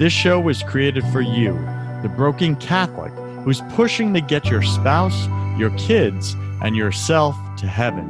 This 0.00 0.14
show 0.14 0.40
was 0.40 0.62
created 0.62 1.04
for 1.08 1.20
you, 1.20 1.52
the 2.00 2.08
broken 2.08 2.56
Catholic 2.56 3.12
who's 3.44 3.60
pushing 3.74 4.14
to 4.14 4.22
get 4.22 4.46
your 4.46 4.62
spouse, 4.62 5.28
your 5.58 5.68
kids, 5.76 6.34
and 6.62 6.74
yourself 6.74 7.36
to 7.58 7.66
heaven. 7.66 8.06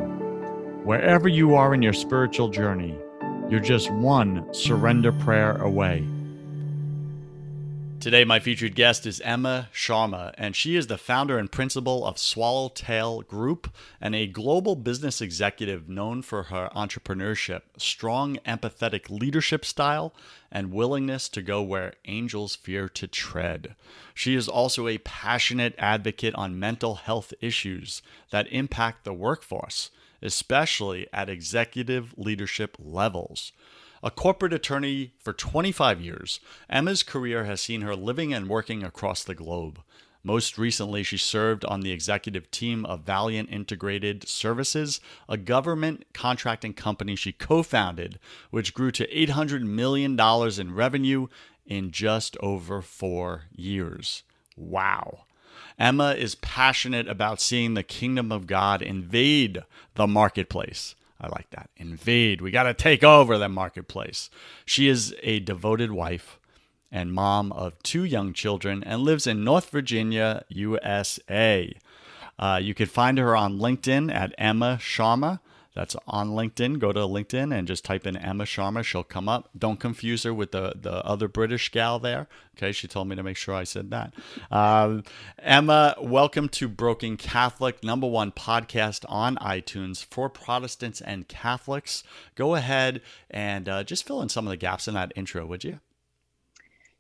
Wherever 0.85 1.27
you 1.27 1.57
are 1.57 1.75
in 1.75 1.83
your 1.83 1.93
spiritual 1.93 2.49
journey, 2.49 2.97
you're 3.49 3.59
just 3.59 3.91
one 3.91 4.47
surrender 4.55 5.11
prayer 5.11 5.57
away. 5.57 6.07
Today, 8.01 8.25
my 8.25 8.41
featured 8.41 8.75
guest 8.75 9.05
is 9.05 9.21
Emma 9.21 9.69
Sharma, 9.75 10.33
and 10.39 10.57
she 10.57 10.75
is 10.75 10.87
the 10.87 10.97
founder 10.97 11.37
and 11.37 11.53
principal 11.53 12.07
of 12.07 12.17
Swallowtail 12.17 13.21
Group 13.21 13.71
and 14.01 14.15
a 14.15 14.27
global 14.27 14.75
business 14.75 15.21
executive 15.21 15.87
known 15.87 16.23
for 16.23 16.45
her 16.45 16.71
entrepreneurship, 16.75 17.61
strong, 17.77 18.39
empathetic 18.47 19.11
leadership 19.11 19.67
style, 19.67 20.15
and 20.51 20.73
willingness 20.73 21.29
to 21.29 21.43
go 21.43 21.61
where 21.61 21.93
angels 22.07 22.57
fear 22.57 22.89
to 22.89 23.07
tread. 23.07 23.75
She 24.15 24.35
is 24.35 24.49
also 24.49 24.89
a 24.89 24.97
passionate 24.97 25.75
advocate 25.77 26.35
on 26.37 26.59
mental 26.59 26.95
health 26.95 27.35
issues 27.43 28.01
that 28.31 28.51
impact 28.51 29.05
the 29.05 29.13
workforce, 29.13 29.91
especially 30.23 31.07
at 31.13 31.29
executive 31.29 32.15
leadership 32.17 32.79
levels. 32.79 33.53
A 34.03 34.11
corporate 34.11 34.55
attorney 34.55 35.13
for 35.19 35.35
25 35.35 36.01
years, 36.01 36.41
Emma's 36.71 37.03
career 37.03 37.45
has 37.45 37.61
seen 37.61 37.83
her 37.83 37.95
living 37.95 38.33
and 38.33 38.49
working 38.49 38.83
across 38.83 39.23
the 39.23 39.35
globe. 39.35 39.81
Most 40.23 40.57
recently, 40.57 41.03
she 41.03 41.19
served 41.19 41.65
on 41.67 41.81
the 41.81 41.93
executive 41.93 42.51
team 42.51 42.87
of 42.87 43.05
Valiant 43.05 43.51
Integrated 43.51 44.27
Services, 44.27 45.01
a 45.29 45.37
government 45.37 46.05
contracting 46.15 46.73
company 46.73 47.15
she 47.15 47.33
co 47.33 47.63
founded, 47.63 48.19
which 48.51 48.73
grew 48.73 48.91
to 48.91 49.07
$800 49.09 49.63
million 49.63 50.19
in 50.19 50.75
revenue 50.75 51.29
in 51.67 51.91
just 51.91 52.37
over 52.41 52.81
four 52.81 53.45
years. 53.55 54.23
Wow. 54.57 55.25
Emma 55.79 56.13
is 56.13 56.35
passionate 56.37 57.09
about 57.09 57.41
seeing 57.41 57.75
the 57.75 57.83
kingdom 57.83 58.33
of 58.33 58.47
God 58.47 58.83
invade 58.83 59.63
the 59.95 60.07
marketplace. 60.07 60.95
I 61.21 61.29
like 61.29 61.51
that. 61.51 61.71
Invade. 61.77 62.41
We 62.41 62.51
got 62.51 62.65
to 62.65 62.75
take 62.75 63.05
over 63.05 63.37
the 63.37 63.49
marketplace. 63.49 64.31
She 64.65 64.89
is 64.89 65.15
a 65.23 65.41
devoted 65.41 65.93
wife 65.93 66.39
and 66.91 67.13
mom 67.13 67.53
of 67.53 67.81
two 67.83 68.05
young 68.05 68.33
children 68.33 68.83
and 68.85 69.03
lives 69.03 69.27
in 69.27 69.45
North 69.45 69.71
Virginia, 69.71 70.45
USA. 70.49 71.77
Uh, 72.39 72.59
you 72.63 72.75
can 72.75 72.87
find 72.87 73.19
her 73.19 73.37
on 73.37 73.59
LinkedIn 73.59 74.13
at 74.13 74.35
Emma 74.39 74.79
Sharma. 74.81 75.41
That's 75.75 75.95
on 76.09 76.31
LinkedIn. 76.31 76.81
Go 76.81 76.93
to 76.93 77.01
LinkedIn 77.01 77.57
and 77.57 77.69
just 77.69 77.85
type 77.85 78.07
in 78.07 78.17
Emma 78.17 78.45
Sharma. 78.45 78.83
She'll 78.83 79.05
come 79.05 79.29
up. 79.29 79.51
Don't 79.57 79.79
confuse 79.79 80.25
her 80.25 80.35
with 80.35 80.51
the, 80.51 80.75
the 80.81 81.05
other 81.05 81.29
British 81.29 81.69
gal 81.69 82.01
there. 82.01 82.27
Okay, 82.57 82.73
she 82.73 82.89
told 82.89 83.07
me 83.09 83.15
to 83.15 83.23
make 83.23 83.37
sure 83.37 83.55
I 83.55 83.63
said 83.63 83.91
that. 83.91 84.13
Um, 84.51 85.05
Emma, 85.39 85.95
welcome 86.01 86.49
to 86.51 86.67
Broken 86.67 87.17
Catholic, 87.17 87.85
number 87.85 88.09
one 88.09 88.33
podcast 88.33 89.05
on 89.09 89.37
iTunes 89.37 90.05
for 90.05 90.29
Protestants 90.29 91.01
and 91.01 91.29
Catholics. 91.29 92.03
Go 92.35 92.57
ahead 92.57 93.01
and 93.31 93.69
uh, 93.69 93.85
just 93.85 94.07
fill 94.07 94.23
in 94.23 94.29
some 94.29 94.47
of 94.47 94.51
the 94.51 94.57
gaps 94.57 94.89
in 94.89 94.95
that 94.95 95.13
intro, 95.15 95.47
would 95.47 95.63
you? 95.63 95.79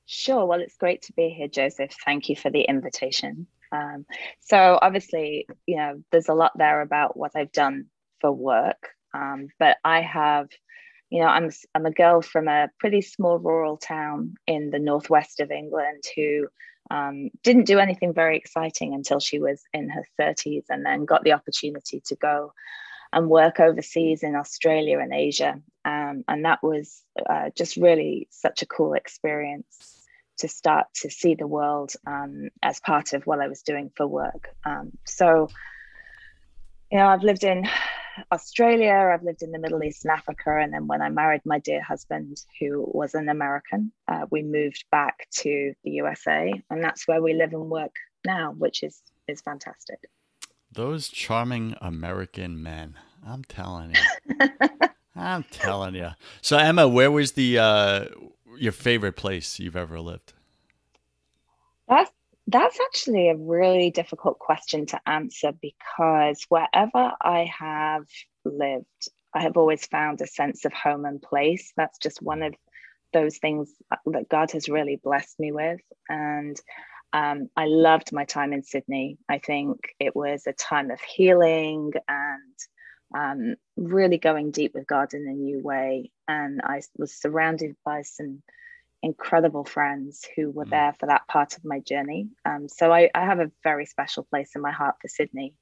Sure. 0.06 0.46
Well, 0.46 0.60
it's 0.60 0.76
great 0.76 1.02
to 1.02 1.12
be 1.12 1.28
here, 1.28 1.48
Joseph. 1.48 1.92
Thank 2.04 2.28
you 2.28 2.36
for 2.36 2.50
the 2.50 2.62
invitation. 2.62 3.48
Um, 3.72 4.06
so, 4.40 4.78
obviously, 4.80 5.46
you 5.66 5.76
know, 5.76 6.02
there's 6.10 6.28
a 6.28 6.34
lot 6.34 6.52
there 6.56 6.80
about 6.80 7.16
what 7.16 7.32
I've 7.36 7.52
done 7.52 7.86
for 8.20 8.32
work. 8.32 8.88
Um, 9.14 9.48
but 9.58 9.78
I 9.84 10.02
have, 10.02 10.48
you 11.10 11.20
know, 11.20 11.26
I'm 11.26 11.50
I'm 11.74 11.86
a 11.86 11.90
girl 11.90 12.22
from 12.22 12.48
a 12.48 12.68
pretty 12.78 13.02
small 13.02 13.38
rural 13.38 13.76
town 13.76 14.34
in 14.46 14.70
the 14.70 14.78
northwest 14.78 15.40
of 15.40 15.50
England 15.50 16.04
who 16.14 16.48
um, 16.90 17.30
didn't 17.42 17.66
do 17.66 17.78
anything 17.78 18.12
very 18.12 18.36
exciting 18.36 18.94
until 18.94 19.20
she 19.20 19.38
was 19.38 19.62
in 19.72 19.90
her 19.90 20.04
30s, 20.20 20.64
and 20.68 20.84
then 20.84 21.04
got 21.04 21.24
the 21.24 21.32
opportunity 21.32 22.02
to 22.06 22.16
go 22.16 22.52
and 23.12 23.28
work 23.28 23.58
overseas 23.58 24.22
in 24.22 24.36
Australia 24.36 24.98
and 25.00 25.12
Asia, 25.12 25.60
um, 25.84 26.24
and 26.28 26.44
that 26.44 26.62
was 26.62 27.02
uh, 27.28 27.50
just 27.56 27.76
really 27.76 28.28
such 28.30 28.62
a 28.62 28.66
cool 28.66 28.94
experience 28.94 30.06
to 30.40 30.48
start 30.48 30.86
to 30.94 31.10
see 31.10 31.34
the 31.34 31.46
world 31.46 31.92
um, 32.06 32.48
as 32.62 32.80
part 32.80 33.12
of 33.12 33.26
what 33.26 33.40
I 33.40 33.48
was 33.48 33.62
doing 33.62 33.90
for 33.94 34.06
work. 34.06 34.48
Um, 34.64 34.92
so, 35.06 35.48
you 36.90 36.98
know, 36.98 37.06
I've 37.06 37.22
lived 37.22 37.44
in 37.44 37.68
Australia, 38.32 39.10
I've 39.12 39.22
lived 39.22 39.42
in 39.42 39.52
the 39.52 39.58
Middle 39.58 39.82
East 39.82 40.04
and 40.04 40.12
Africa. 40.12 40.58
And 40.60 40.72
then 40.72 40.86
when 40.86 41.02
I 41.02 41.08
married 41.08 41.42
my 41.44 41.58
dear 41.58 41.82
husband, 41.82 42.42
who 42.58 42.88
was 42.92 43.14
an 43.14 43.28
American, 43.28 43.92
uh, 44.08 44.26
we 44.30 44.42
moved 44.42 44.84
back 44.90 45.26
to 45.38 45.72
the 45.84 45.90
USA. 45.90 46.52
And 46.70 46.82
that's 46.82 47.06
where 47.06 47.22
we 47.22 47.34
live 47.34 47.52
and 47.52 47.70
work 47.70 47.94
now, 48.24 48.52
which 48.52 48.82
is, 48.82 49.00
is 49.28 49.40
fantastic. 49.40 49.98
Those 50.72 51.08
charming 51.08 51.74
American 51.80 52.62
men. 52.62 52.96
I'm 53.26 53.44
telling 53.44 53.94
you. 53.94 54.48
I'm 55.16 55.44
telling 55.50 55.94
you. 55.94 56.10
So, 56.40 56.56
Emma, 56.56 56.88
where 56.88 57.10
was 57.10 57.32
the 57.32 57.58
uh, 57.58 58.04
your 58.56 58.72
favorite 58.72 59.16
place 59.16 59.58
you've 59.58 59.76
ever 59.76 60.00
lived? 60.00 60.32
That's 61.88 62.10
that's 62.46 62.78
actually 62.80 63.28
a 63.28 63.36
really 63.36 63.90
difficult 63.90 64.38
question 64.38 64.86
to 64.86 65.00
answer 65.06 65.52
because 65.60 66.44
wherever 66.48 67.12
I 67.20 67.50
have 67.58 68.06
lived, 68.44 68.86
I 69.34 69.42
have 69.42 69.56
always 69.56 69.86
found 69.86 70.20
a 70.20 70.26
sense 70.26 70.64
of 70.64 70.72
home 70.72 71.04
and 71.04 71.22
place. 71.22 71.72
That's 71.76 71.98
just 71.98 72.22
one 72.22 72.42
of 72.42 72.54
those 73.12 73.38
things 73.38 73.72
that 74.06 74.28
God 74.28 74.50
has 74.52 74.68
really 74.68 75.00
blessed 75.02 75.38
me 75.38 75.52
with. 75.52 75.80
And 76.08 76.60
um, 77.12 77.48
I 77.56 77.66
loved 77.66 78.12
my 78.12 78.24
time 78.24 78.52
in 78.52 78.62
Sydney. 78.62 79.18
I 79.28 79.38
think 79.38 79.78
it 79.98 80.14
was 80.14 80.46
a 80.46 80.52
time 80.52 80.90
of 80.90 81.00
healing 81.00 81.92
and 82.08 82.54
um, 83.14 83.54
really 83.76 84.18
going 84.18 84.50
deep 84.52 84.72
with 84.74 84.86
God 84.86 85.14
in 85.14 85.26
a 85.26 85.32
new 85.32 85.60
way. 85.60 86.10
And 86.28 86.60
I 86.62 86.82
was 86.96 87.14
surrounded 87.14 87.76
by 87.84 88.02
some 88.02 88.42
incredible 89.02 89.64
friends 89.64 90.26
who 90.36 90.50
were 90.50 90.66
mm. 90.66 90.70
there 90.70 90.94
for 90.98 91.06
that 91.06 91.26
part 91.28 91.56
of 91.56 91.64
my 91.64 91.80
journey. 91.80 92.28
Um, 92.44 92.68
so 92.68 92.92
I, 92.92 93.10
I, 93.14 93.24
have 93.24 93.40
a 93.40 93.50
very 93.62 93.86
special 93.86 94.24
place 94.24 94.52
in 94.54 94.62
my 94.62 94.70
heart 94.70 94.96
for 95.00 95.08
Sydney. 95.08 95.54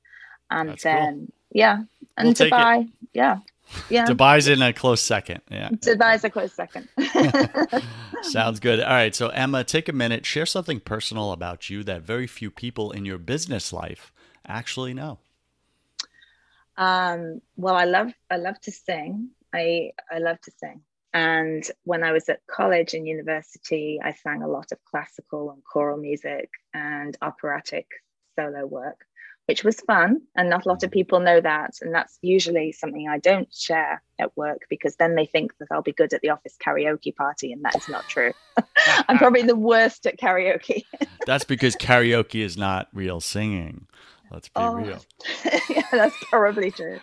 And 0.51 0.71
That's 0.71 0.83
then, 0.83 1.19
cool. 1.19 1.35
yeah, 1.53 1.83
and 2.17 2.27
we'll 2.27 2.35
Dubai, 2.35 2.91
yeah. 3.13 3.39
Yeah. 3.91 4.07
Dubai's 4.07 4.49
in 4.49 4.63
a 4.63 4.73
close 4.73 5.03
second. 5.03 5.43
Yeah. 5.51 5.69
Dubai's 5.71 6.25
a 6.25 6.31
close 6.31 6.55
second. 6.55 6.89
Sounds 8.23 8.61
good. 8.61 8.81
All 8.81 8.89
right. 8.89 9.15
So, 9.15 9.29
Emma, 9.29 9.63
take 9.63 9.91
a 9.91 9.93
minute, 9.93 10.25
share 10.25 10.47
something 10.47 10.81
personal 10.81 11.33
about 11.33 11.69
you 11.69 11.85
that 11.85 12.03
very 12.03 12.27
few 12.27 12.51
people 12.51 12.93
in 12.93 13.05
your 13.05 13.19
business 13.19 13.73
life 13.73 14.11
actually 14.47 14.95
know. 14.95 15.19
Um, 16.79 17.43
well, 17.57 17.75
I 17.75 17.85
love 17.85 18.13
I 18.31 18.37
love 18.37 18.61
to 18.63 18.71
sing. 18.71 19.31
I 19.53 19.91
I 20.11 20.19
love 20.19 20.41
to 20.43 20.53
sing. 20.59 20.81
And 21.19 21.69
when 21.83 22.05
I 22.05 22.13
was 22.13 22.29
at 22.29 22.47
college 22.47 22.95
and 22.95 23.05
university, 23.05 23.99
I 24.01 24.13
sang 24.13 24.41
a 24.43 24.47
lot 24.47 24.71
of 24.71 24.79
classical 24.85 25.51
and 25.51 25.61
choral 25.65 25.99
music 25.99 26.49
and 26.73 27.17
operatic 27.21 27.89
solo 28.37 28.65
work. 28.65 29.05
which 29.47 29.65
was 29.65 29.81
fun. 29.81 30.21
And 30.37 30.51
not 30.51 30.67
a 30.67 30.69
lot 30.69 30.83
of 30.85 30.91
people 30.91 31.21
know 31.21 31.41
that. 31.41 31.71
And 31.81 31.93
that's 31.93 32.19
usually 32.21 32.71
something 32.71 33.09
I 33.09 33.19
don't 33.19 33.53
share 33.53 34.03
at 34.21 34.37
work 34.37 34.67
because 34.69 34.95
then 34.97 35.15
they 35.15 35.25
think 35.25 35.57
that 35.59 35.69
I'll 35.73 35.83
be 35.83 35.93
good 35.93 36.13
at 36.13 36.21
the 36.21 36.29
office 36.29 36.55
karaoke 36.65 37.17
party. 37.17 37.53
And 37.53 37.65
that 37.65 37.75
is 37.75 37.89
not 37.89 38.05
true. 38.09 38.33
I'm 39.09 39.17
probably 39.17 39.43
the 39.43 39.57
worst 39.57 40.07
at 40.07 40.21
karaoke. 40.21 40.85
that's 41.27 41.45
because 41.45 41.75
karaoke 41.77 42.45
is 42.45 42.59
not 42.59 42.89
real 42.93 43.21
singing. 43.21 43.87
Let's 44.31 44.49
be 44.49 44.53
oh, 44.57 44.75
real. 44.75 45.05
yeah, 45.71 45.89
that's 45.91 46.17
probably 46.31 46.71
true. 46.71 47.01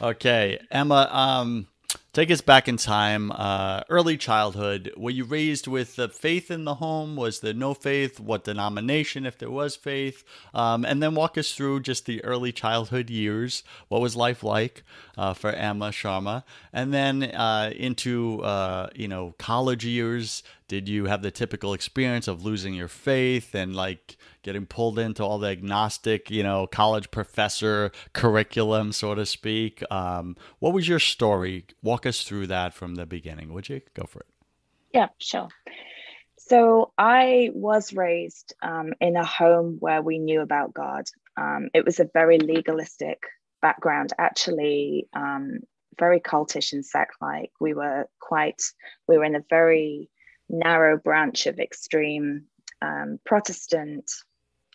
okay. 0.00 0.58
Emma, 0.70 1.08
um, 1.12 1.66
Take 2.14 2.30
us 2.30 2.42
back 2.42 2.68
in 2.68 2.76
time, 2.76 3.32
uh, 3.32 3.80
early 3.88 4.16
childhood. 4.16 4.92
Were 4.96 5.10
you 5.10 5.24
raised 5.24 5.66
with 5.66 5.96
the 5.96 6.08
faith 6.08 6.48
in 6.48 6.64
the 6.64 6.76
home? 6.76 7.16
Was 7.16 7.40
there 7.40 7.52
no 7.52 7.74
faith? 7.74 8.20
What 8.20 8.44
denomination, 8.44 9.26
if 9.26 9.36
there 9.36 9.50
was 9.50 9.74
faith? 9.74 10.22
Um, 10.54 10.84
and 10.84 11.02
then 11.02 11.16
walk 11.16 11.36
us 11.36 11.52
through 11.52 11.80
just 11.80 12.06
the 12.06 12.22
early 12.22 12.52
childhood 12.52 13.10
years. 13.10 13.64
What 13.88 14.00
was 14.00 14.14
life 14.14 14.44
like 14.44 14.84
uh, 15.18 15.34
for 15.34 15.50
Emma 15.50 15.88
Sharma? 15.88 16.44
And 16.72 16.94
then 16.94 17.24
uh, 17.24 17.72
into 17.74 18.44
uh, 18.44 18.90
you 18.94 19.08
know 19.08 19.34
college 19.36 19.84
years. 19.84 20.44
Did 20.74 20.88
you 20.88 21.04
have 21.04 21.22
the 21.22 21.30
typical 21.30 21.72
experience 21.72 22.26
of 22.26 22.44
losing 22.44 22.74
your 22.74 22.88
faith 22.88 23.54
and 23.54 23.76
like 23.76 24.16
getting 24.42 24.66
pulled 24.66 24.98
into 24.98 25.22
all 25.22 25.38
the 25.38 25.46
agnostic, 25.46 26.32
you 26.32 26.42
know, 26.42 26.66
college 26.66 27.12
professor 27.12 27.92
curriculum, 28.12 28.90
so 28.90 29.14
to 29.14 29.24
speak. 29.24 29.84
Um, 29.88 30.36
what 30.58 30.72
was 30.72 30.88
your 30.88 30.98
story? 30.98 31.66
Walk 31.80 32.06
us 32.06 32.24
through 32.24 32.48
that 32.48 32.74
from 32.74 32.96
the 32.96 33.06
beginning, 33.06 33.52
would 33.52 33.68
you? 33.68 33.82
Go 33.94 34.02
for 34.02 34.22
it. 34.22 34.26
Yeah, 34.92 35.10
sure. 35.18 35.46
So 36.38 36.92
I 36.98 37.50
was 37.54 37.92
raised 37.92 38.52
um, 38.60 38.94
in 39.00 39.14
a 39.14 39.24
home 39.24 39.76
where 39.78 40.02
we 40.02 40.18
knew 40.18 40.40
about 40.40 40.74
God. 40.74 41.04
Um, 41.36 41.68
it 41.72 41.84
was 41.84 42.00
a 42.00 42.10
very 42.12 42.38
legalistic 42.38 43.22
background, 43.62 44.12
actually, 44.18 45.06
um, 45.14 45.60
very 46.00 46.18
cultish 46.18 46.72
and 46.72 46.84
sect-like. 46.84 47.52
We 47.60 47.74
were 47.74 48.08
quite, 48.18 48.60
we 49.06 49.16
were 49.16 49.24
in 49.24 49.36
a 49.36 49.44
very 49.48 50.10
narrow 50.48 50.96
branch 50.96 51.46
of 51.46 51.58
extreme 51.58 52.44
um, 52.82 53.18
Protestant 53.24 54.10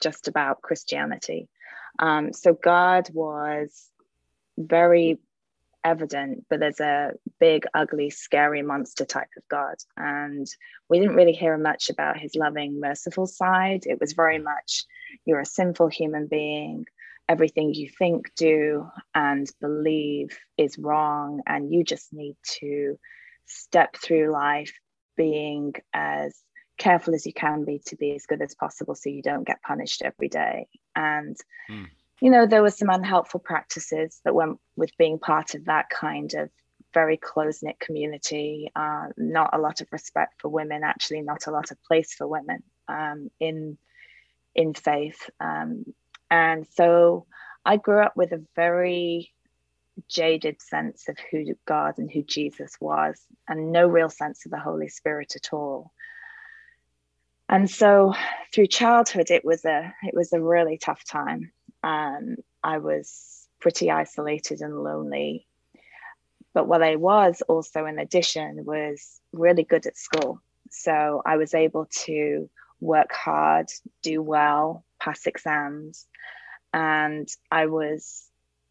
just 0.01 0.27
about 0.27 0.61
Christianity. 0.61 1.49
Um, 1.99 2.33
so 2.33 2.53
God 2.53 3.09
was 3.13 3.89
very 4.57 5.19
evident, 5.83 6.45
but 6.49 6.59
there's 6.59 6.79
a 6.79 7.13
big, 7.39 7.65
ugly, 7.73 8.09
scary 8.09 8.61
monster 8.61 9.05
type 9.05 9.29
of 9.37 9.47
God. 9.49 9.75
And 9.97 10.47
we 10.89 10.99
didn't 10.99 11.15
really 11.15 11.33
hear 11.33 11.57
much 11.57 11.89
about 11.89 12.17
his 12.17 12.35
loving, 12.35 12.79
merciful 12.79 13.27
side. 13.27 13.83
It 13.85 13.99
was 13.99 14.13
very 14.13 14.39
much 14.39 14.85
you're 15.25 15.39
a 15.39 15.45
sinful 15.45 15.87
human 15.87 16.27
being. 16.27 16.85
Everything 17.27 17.73
you 17.73 17.89
think, 17.89 18.31
do, 18.35 18.89
and 19.13 19.49
believe 19.61 20.37
is 20.57 20.79
wrong. 20.79 21.41
And 21.45 21.71
you 21.71 21.83
just 21.83 22.11
need 22.11 22.35
to 22.59 22.97
step 23.45 23.95
through 23.95 24.31
life 24.31 24.73
being 25.19 25.73
as 25.93 26.33
careful 26.77 27.13
as 27.13 27.25
you 27.25 27.33
can 27.33 27.65
be 27.65 27.81
to 27.85 27.97
be 27.97 28.15
as 28.15 28.25
good 28.25 28.41
as 28.41 28.55
possible 28.55 28.95
so 28.95 29.09
you 29.09 29.21
don't 29.21 29.45
get 29.45 29.61
punished 29.61 30.01
every 30.01 30.29
day. 30.29 30.65
And, 30.95 31.35
mm. 31.69 31.87
you 32.21 32.31
know, 32.31 32.47
there 32.47 32.61
were 32.61 32.71
some 32.71 32.89
unhelpful 32.89 33.41
practices 33.41 34.21
that 34.23 34.33
went 34.33 34.59
with 34.77 34.97
being 34.97 35.19
part 35.19 35.55
of 35.55 35.65
that 35.65 35.89
kind 35.89 36.33
of 36.35 36.49
very 36.93 37.17
close 37.17 37.61
knit 37.61 37.81
community. 37.81 38.71
Uh, 38.73 39.07
not 39.17 39.49
a 39.51 39.59
lot 39.59 39.81
of 39.81 39.87
respect 39.91 40.35
for 40.39 40.47
women, 40.47 40.85
actually, 40.85 41.21
not 41.21 41.47
a 41.47 41.51
lot 41.51 41.69
of 41.69 41.83
place 41.83 42.13
for 42.13 42.25
women 42.25 42.63
um, 42.87 43.29
in 43.41 43.77
in 44.55 44.73
faith. 44.73 45.29
Um, 45.41 45.83
and 46.31 46.65
so 46.75 47.27
I 47.65 47.75
grew 47.75 47.99
up 47.99 48.15
with 48.15 48.31
a 48.31 48.45
very 48.55 49.33
jaded 50.07 50.61
sense 50.61 51.07
of 51.09 51.17
who 51.31 51.45
God 51.65 51.97
and 51.97 52.09
who 52.11 52.23
Jesus 52.23 52.75
was, 52.79 53.19
and 53.47 53.71
no 53.71 53.87
real 53.87 54.09
sense 54.09 54.45
of 54.45 54.51
the 54.51 54.59
Holy 54.59 54.89
Spirit 54.89 55.35
at 55.35 55.53
all. 55.53 55.91
And 57.47 57.69
so 57.69 58.13
through 58.53 58.67
childhood 58.67 59.31
it 59.31 59.43
was 59.43 59.65
a 59.65 59.93
it 60.03 60.13
was 60.13 60.33
a 60.33 60.41
really 60.41 60.77
tough 60.77 61.03
time. 61.03 61.51
Um, 61.83 62.37
i 62.63 62.77
was 62.77 63.47
pretty 63.59 63.89
isolated 63.89 64.61
and 64.61 64.83
lonely. 64.83 65.47
But 66.53 66.67
what 66.67 66.83
i 66.83 66.95
was 66.95 67.41
also 67.47 67.85
in 67.85 67.99
addition 67.99 68.65
was 68.65 69.19
really 69.33 69.63
good 69.63 69.85
at 69.87 69.97
school. 69.97 70.41
So 70.69 71.21
i 71.25 71.37
was 71.37 71.53
able 71.53 71.87
to 72.05 72.49
work 72.79 73.11
hard 73.11 73.67
do 74.03 74.21
well 74.21 74.85
pass 74.99 75.25
exams 75.25 76.05
and 76.73 77.27
i 77.51 77.65
was 77.65 78.28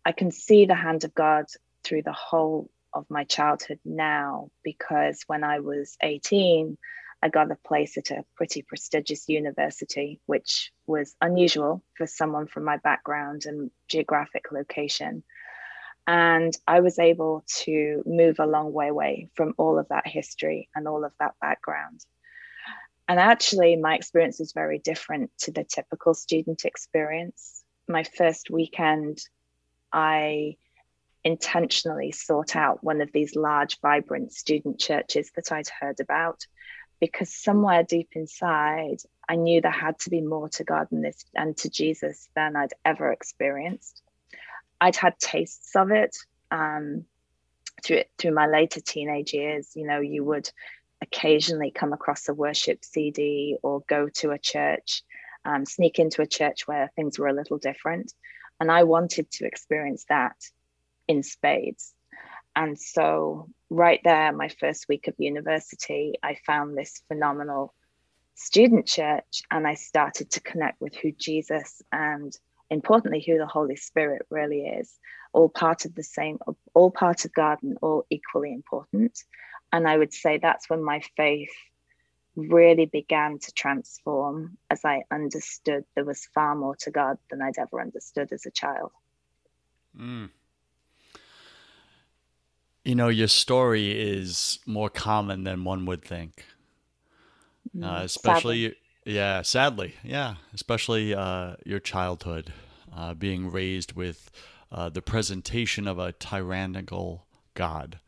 i 0.08 0.12
can 0.12 0.30
see 0.30 0.66
the 0.66 0.74
hand 0.74 1.04
of 1.04 1.14
god 1.14 1.44
through 1.84 2.02
the 2.02 2.12
whole 2.28 2.70
of 2.92 3.04
my 3.08 3.24
childhood 3.24 3.78
now 3.84 4.50
because 4.64 5.22
when 5.26 5.44
i 5.44 5.60
was 5.60 5.96
18 6.02 6.76
I 7.22 7.28
got 7.28 7.50
a 7.50 7.56
place 7.56 7.96
at 7.98 8.10
a 8.10 8.24
pretty 8.36 8.62
prestigious 8.62 9.28
university, 9.28 10.20
which 10.26 10.72
was 10.86 11.16
unusual 11.20 11.82
for 11.94 12.06
someone 12.06 12.46
from 12.46 12.64
my 12.64 12.76
background 12.76 13.42
and 13.46 13.70
geographic 13.88 14.52
location. 14.52 15.24
And 16.06 16.56
I 16.66 16.80
was 16.80 16.98
able 16.98 17.44
to 17.64 18.02
move 18.06 18.36
a 18.38 18.46
long 18.46 18.72
way 18.72 18.88
away 18.88 19.28
from 19.34 19.54
all 19.58 19.78
of 19.78 19.88
that 19.88 20.06
history 20.06 20.68
and 20.74 20.86
all 20.86 21.04
of 21.04 21.12
that 21.18 21.34
background. 21.40 22.04
And 23.08 23.18
actually, 23.18 23.76
my 23.76 23.94
experience 23.96 24.38
was 24.38 24.52
very 24.52 24.78
different 24.78 25.30
to 25.40 25.50
the 25.50 25.64
typical 25.64 26.14
student 26.14 26.64
experience. 26.64 27.62
My 27.88 28.04
first 28.04 28.48
weekend, 28.48 29.18
I 29.92 30.56
intentionally 31.24 32.12
sought 32.12 32.56
out 32.56 32.82
one 32.82 33.00
of 33.00 33.12
these 33.12 33.36
large, 33.36 33.80
vibrant 33.80 34.32
student 34.32 34.78
churches 34.78 35.30
that 35.36 35.52
I'd 35.52 35.68
heard 35.68 36.00
about 36.00 36.46
because 37.00 37.32
somewhere 37.32 37.82
deep 37.82 38.10
inside, 38.12 38.98
I 39.28 39.36
knew 39.36 39.60
there 39.60 39.70
had 39.70 39.98
to 40.00 40.10
be 40.10 40.20
more 40.20 40.48
to 40.50 40.64
God 40.64 40.88
and 40.90 41.04
this 41.04 41.24
and 41.34 41.56
to 41.58 41.70
Jesus 41.70 42.28
than 42.34 42.56
I'd 42.56 42.74
ever 42.84 43.12
experienced. 43.12 44.02
I'd 44.80 44.96
had 44.96 45.18
tastes 45.18 45.74
of 45.76 45.90
it 45.90 46.16
um, 46.50 47.04
through 47.84 48.04
through 48.16 48.34
my 48.34 48.46
later 48.46 48.80
teenage 48.80 49.32
years. 49.32 49.72
You 49.74 49.86
know, 49.86 50.00
you 50.00 50.24
would 50.24 50.50
occasionally 51.00 51.70
come 51.70 51.92
across 51.92 52.28
a 52.28 52.34
worship 52.34 52.84
CD 52.84 53.56
or 53.62 53.82
go 53.88 54.08
to 54.08 54.30
a 54.30 54.38
church, 54.38 55.02
um, 55.44 55.64
sneak 55.64 55.98
into 55.98 56.22
a 56.22 56.26
church 56.26 56.66
where 56.66 56.90
things 56.96 57.18
were 57.18 57.28
a 57.28 57.32
little 57.32 57.58
different, 57.58 58.12
and 58.60 58.70
I 58.70 58.84
wanted 58.84 59.30
to 59.32 59.46
experience 59.46 60.04
that 60.08 60.36
in 61.06 61.22
spades. 61.22 61.94
And 62.54 62.78
so, 62.78 63.48
right 63.70 64.00
there, 64.02 64.32
my 64.32 64.48
first 64.48 64.88
week 64.88 65.06
of 65.06 65.14
university, 65.18 66.14
I 66.22 66.36
found 66.46 66.76
this 66.76 67.02
phenomenal 67.08 67.74
student 68.34 68.86
church 68.86 69.42
and 69.50 69.66
I 69.66 69.74
started 69.74 70.30
to 70.32 70.40
connect 70.40 70.80
with 70.80 70.94
who 70.96 71.12
Jesus 71.12 71.82
and 71.92 72.36
importantly 72.70 73.22
who 73.24 73.38
the 73.38 73.46
Holy 73.46 73.76
Spirit 73.76 74.22
really 74.30 74.62
is. 74.62 74.92
All 75.32 75.48
part 75.48 75.84
of 75.84 75.94
the 75.94 76.02
same, 76.02 76.38
all 76.74 76.90
part 76.90 77.24
of 77.24 77.32
garden, 77.32 77.76
all 77.82 78.06
equally 78.10 78.52
important. 78.52 79.18
And 79.72 79.86
I 79.86 79.98
would 79.98 80.14
say 80.14 80.38
that's 80.38 80.70
when 80.70 80.82
my 80.82 81.02
faith 81.16 81.50
really 82.38 82.86
began 82.86 83.38
to 83.38 83.52
transform 83.52 84.56
as 84.70 84.84
I 84.84 85.02
understood 85.10 85.84
there 85.94 86.04
was 86.04 86.26
far 86.34 86.54
more 86.54 86.76
to 86.76 86.90
God 86.90 87.18
than 87.30 87.42
I'd 87.42 87.58
ever 87.58 87.80
understood 87.80 88.32
as 88.32 88.46
a 88.46 88.50
child. 88.50 88.92
Mm 89.98 90.30
you 92.88 92.94
know, 92.94 93.08
your 93.08 93.28
story 93.28 93.92
is 93.92 94.60
more 94.64 94.88
common 94.88 95.44
than 95.44 95.62
one 95.62 95.84
would 95.84 96.02
think. 96.02 96.46
Mm, 97.76 97.84
uh, 97.84 98.04
especially, 98.04 98.64
sadly. 98.64 98.76
yeah, 99.04 99.42
sadly, 99.42 99.94
yeah, 100.02 100.36
especially 100.54 101.14
uh, 101.14 101.56
your 101.66 101.80
childhood, 101.80 102.50
uh, 102.96 103.12
being 103.12 103.50
raised 103.50 103.92
with 103.92 104.30
uh, 104.72 104.88
the 104.88 105.02
presentation 105.02 105.86
of 105.86 105.98
a 105.98 106.12
tyrannical 106.12 107.26
God. 107.52 107.98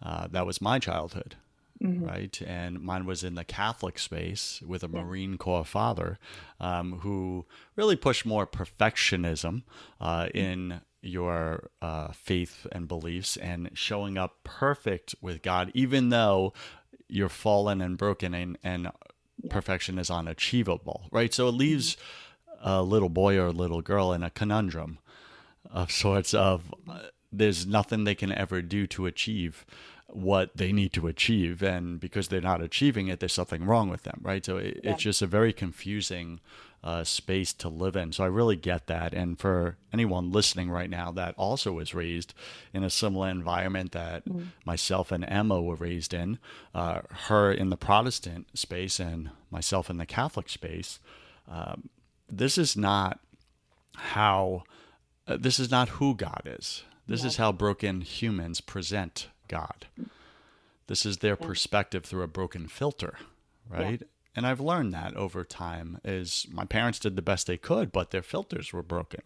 Uh, 0.00 0.28
that 0.28 0.46
was 0.46 0.60
my 0.60 0.78
childhood. 0.78 1.34
Mm-hmm. 1.82 2.04
Right. 2.04 2.42
And 2.46 2.82
mine 2.82 3.06
was 3.06 3.24
in 3.24 3.36
the 3.36 3.44
Catholic 3.44 3.98
space 3.98 4.62
with 4.66 4.82
a 4.84 4.88
yeah. 4.92 5.00
Marine 5.00 5.38
Corps 5.38 5.64
father 5.64 6.18
um, 6.60 7.00
who 7.00 7.46
really 7.74 7.96
pushed 7.96 8.26
more 8.26 8.46
perfectionism 8.46 9.62
uh, 9.98 10.28
in 10.34 10.82
your 11.00 11.70
uh, 11.80 12.08
faith 12.12 12.66
and 12.70 12.86
beliefs 12.86 13.38
and 13.38 13.70
showing 13.72 14.18
up 14.18 14.44
perfect 14.44 15.14
with 15.22 15.40
God, 15.40 15.70
even 15.72 16.10
though 16.10 16.52
you're 17.08 17.30
fallen 17.30 17.80
and 17.80 17.96
broken 17.96 18.34
and, 18.34 18.58
and 18.62 18.84
yeah. 19.42 19.50
perfection 19.50 19.98
is 19.98 20.10
unachievable, 20.10 21.08
right? 21.10 21.32
So 21.32 21.48
it 21.48 21.52
leaves 21.52 21.96
mm-hmm. 21.96 22.68
a 22.68 22.82
little 22.82 23.08
boy 23.08 23.38
or 23.38 23.46
a 23.46 23.52
little 23.52 23.80
girl 23.80 24.12
in 24.12 24.22
a 24.22 24.28
conundrum 24.28 24.98
of 25.70 25.90
sorts 25.90 26.34
of 26.34 26.74
uh, 26.88 27.00
there's 27.32 27.66
nothing 27.66 28.04
they 28.04 28.14
can 28.14 28.32
ever 28.32 28.60
do 28.60 28.86
to 28.88 29.06
achieve 29.06 29.64
what 30.12 30.56
they 30.56 30.72
need 30.72 30.92
to 30.92 31.06
achieve 31.06 31.62
and 31.62 32.00
because 32.00 32.28
they're 32.28 32.40
not 32.40 32.62
achieving 32.62 33.08
it 33.08 33.20
there's 33.20 33.32
something 33.32 33.64
wrong 33.64 33.88
with 33.88 34.02
them 34.02 34.20
right 34.22 34.44
so 34.44 34.56
it, 34.56 34.80
yeah. 34.82 34.92
it's 34.92 35.02
just 35.02 35.22
a 35.22 35.26
very 35.26 35.52
confusing 35.52 36.40
uh, 36.82 37.04
space 37.04 37.52
to 37.52 37.68
live 37.68 37.94
in 37.94 38.10
so 38.10 38.24
i 38.24 38.26
really 38.26 38.56
get 38.56 38.86
that 38.86 39.12
and 39.12 39.38
for 39.38 39.76
anyone 39.92 40.32
listening 40.32 40.70
right 40.70 40.88
now 40.88 41.10
that 41.12 41.34
also 41.36 41.72
was 41.72 41.94
raised 41.94 42.32
in 42.72 42.82
a 42.82 42.90
similar 42.90 43.28
environment 43.28 43.92
that 43.92 44.24
mm. 44.24 44.46
myself 44.64 45.12
and 45.12 45.24
emma 45.28 45.60
were 45.60 45.74
raised 45.74 46.14
in 46.14 46.38
uh, 46.74 47.00
her 47.26 47.52
in 47.52 47.68
the 47.70 47.76
protestant 47.76 48.46
space 48.58 48.98
and 48.98 49.30
myself 49.50 49.90
in 49.90 49.98
the 49.98 50.06
catholic 50.06 50.48
space 50.48 50.98
um, 51.48 51.90
this 52.28 52.56
is 52.56 52.76
not 52.76 53.20
how 53.96 54.62
uh, 55.28 55.36
this 55.38 55.58
is 55.58 55.70
not 55.70 55.90
who 55.90 56.14
god 56.14 56.42
is 56.46 56.82
this 57.06 57.20
yeah. 57.20 57.26
is 57.26 57.36
how 57.36 57.52
broken 57.52 58.00
humans 58.00 58.62
present 58.62 59.28
God. 59.50 59.86
This 60.86 61.04
is 61.04 61.18
their 61.18 61.36
perspective 61.36 62.04
through 62.04 62.22
a 62.22 62.28
broken 62.28 62.68
filter, 62.68 63.16
right? 63.68 64.00
Yeah. 64.00 64.06
And 64.36 64.46
I've 64.46 64.60
learned 64.60 64.94
that 64.94 65.16
over 65.16 65.44
time 65.44 65.98
is 66.04 66.46
my 66.52 66.64
parents 66.64 67.00
did 67.00 67.16
the 67.16 67.22
best 67.22 67.48
they 67.48 67.56
could, 67.56 67.90
but 67.90 68.12
their 68.12 68.22
filters 68.22 68.72
were 68.72 68.82
broken. 68.82 69.22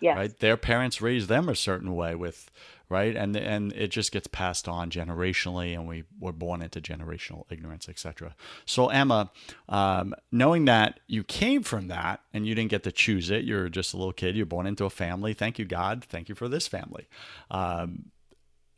Yes. 0.00 0.16
Right? 0.16 0.38
Their 0.38 0.56
parents 0.56 1.02
raised 1.02 1.28
them 1.28 1.48
a 1.48 1.56
certain 1.56 1.94
way 1.96 2.14
with 2.14 2.50
right? 2.88 3.16
And 3.16 3.36
and 3.36 3.72
it 3.72 3.88
just 3.88 4.12
gets 4.12 4.26
passed 4.26 4.68
on 4.68 4.90
generationally, 4.90 5.74
and 5.74 5.88
we 5.88 6.04
were 6.20 6.32
born 6.32 6.62
into 6.62 6.80
generational 6.80 7.44
ignorance, 7.50 7.88
etc. 7.88 8.34
So 8.66 8.88
Emma, 8.88 9.30
um, 9.68 10.14
knowing 10.30 10.66
that 10.66 11.00
you 11.06 11.24
came 11.24 11.62
from 11.62 11.88
that 11.88 12.20
and 12.32 12.46
you 12.46 12.54
didn't 12.54 12.70
get 12.70 12.84
to 12.84 12.92
choose 12.92 13.30
it, 13.30 13.44
you're 13.44 13.68
just 13.68 13.94
a 13.94 13.96
little 13.96 14.12
kid, 14.12 14.36
you're 14.36 14.46
born 14.46 14.66
into 14.66 14.84
a 14.84 14.90
family. 14.90 15.34
Thank 15.34 15.58
you, 15.58 15.64
God. 15.64 16.04
Thank 16.04 16.28
you 16.28 16.34
for 16.34 16.48
this 16.48 16.68
family. 16.68 17.08
Um, 17.50 18.10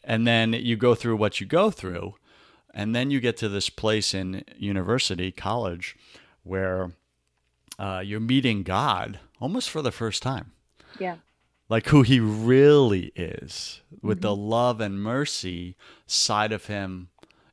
and 0.07 0.27
then 0.27 0.53
you 0.53 0.77
go 0.77 0.95
through 0.95 1.17
what 1.17 1.41
you 1.41 1.47
go 1.47 1.71
through 1.71 2.15
and 2.73 2.95
then 2.95 3.11
you 3.11 3.21
get 3.21 3.37
to 3.39 3.49
this 3.49 3.69
place 3.69 4.15
in 4.15 4.45
university 4.57 5.33
college 5.33 5.97
where 6.45 6.93
uh, 7.79 8.01
you're 8.03 8.21
meeting 8.21 8.63
god 8.63 9.19
almost 9.41 9.69
for 9.69 9.83
the 9.83 9.93
first 9.93 10.23
time 10.23 10.53
yeah 10.99 11.17
like 11.69 11.89
who 11.89 12.03
he 12.03 12.21
really 12.21 13.13
is 13.17 13.83
with 14.01 14.19
mm-hmm. 14.19 14.23
the 14.23 14.37
love 14.37 14.81
and 14.81 15.03
mercy 15.03 15.77
side 16.07 16.53
of 16.53 16.67
him 16.67 17.09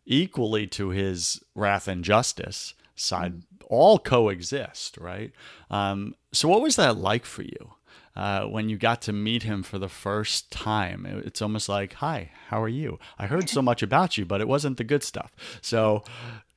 equally 0.05 0.67
to 0.67 0.89
his 0.89 1.41
wrath 1.55 1.87
and 1.87 2.03
justice 2.03 2.75
side 2.95 3.33
mm-hmm. 3.33 3.65
all 3.69 3.97
coexist 3.97 4.97
right 4.97 5.31
um, 5.71 6.13
so 6.31 6.47
what 6.47 6.61
was 6.61 6.75
that 6.75 6.95
like 6.95 7.25
for 7.25 7.41
you 7.41 7.73
uh, 8.15 8.45
when 8.45 8.69
you 8.69 8.77
got 8.77 9.01
to 9.03 9.13
meet 9.13 9.43
him 9.43 9.63
for 9.63 9.79
the 9.79 9.89
first 9.89 10.51
time. 10.51 11.05
It's 11.25 11.41
almost 11.41 11.67
like, 11.67 11.93
hi, 11.93 12.31
how 12.49 12.61
are 12.61 12.69
you? 12.69 12.99
I 13.17 13.27
heard 13.27 13.49
so 13.49 13.61
much 13.61 13.81
about 13.81 14.17
you, 14.17 14.25
but 14.25 14.41
it 14.41 14.47
wasn't 14.47 14.77
the 14.77 14.83
good 14.83 15.03
stuff. 15.03 15.31
So 15.61 16.03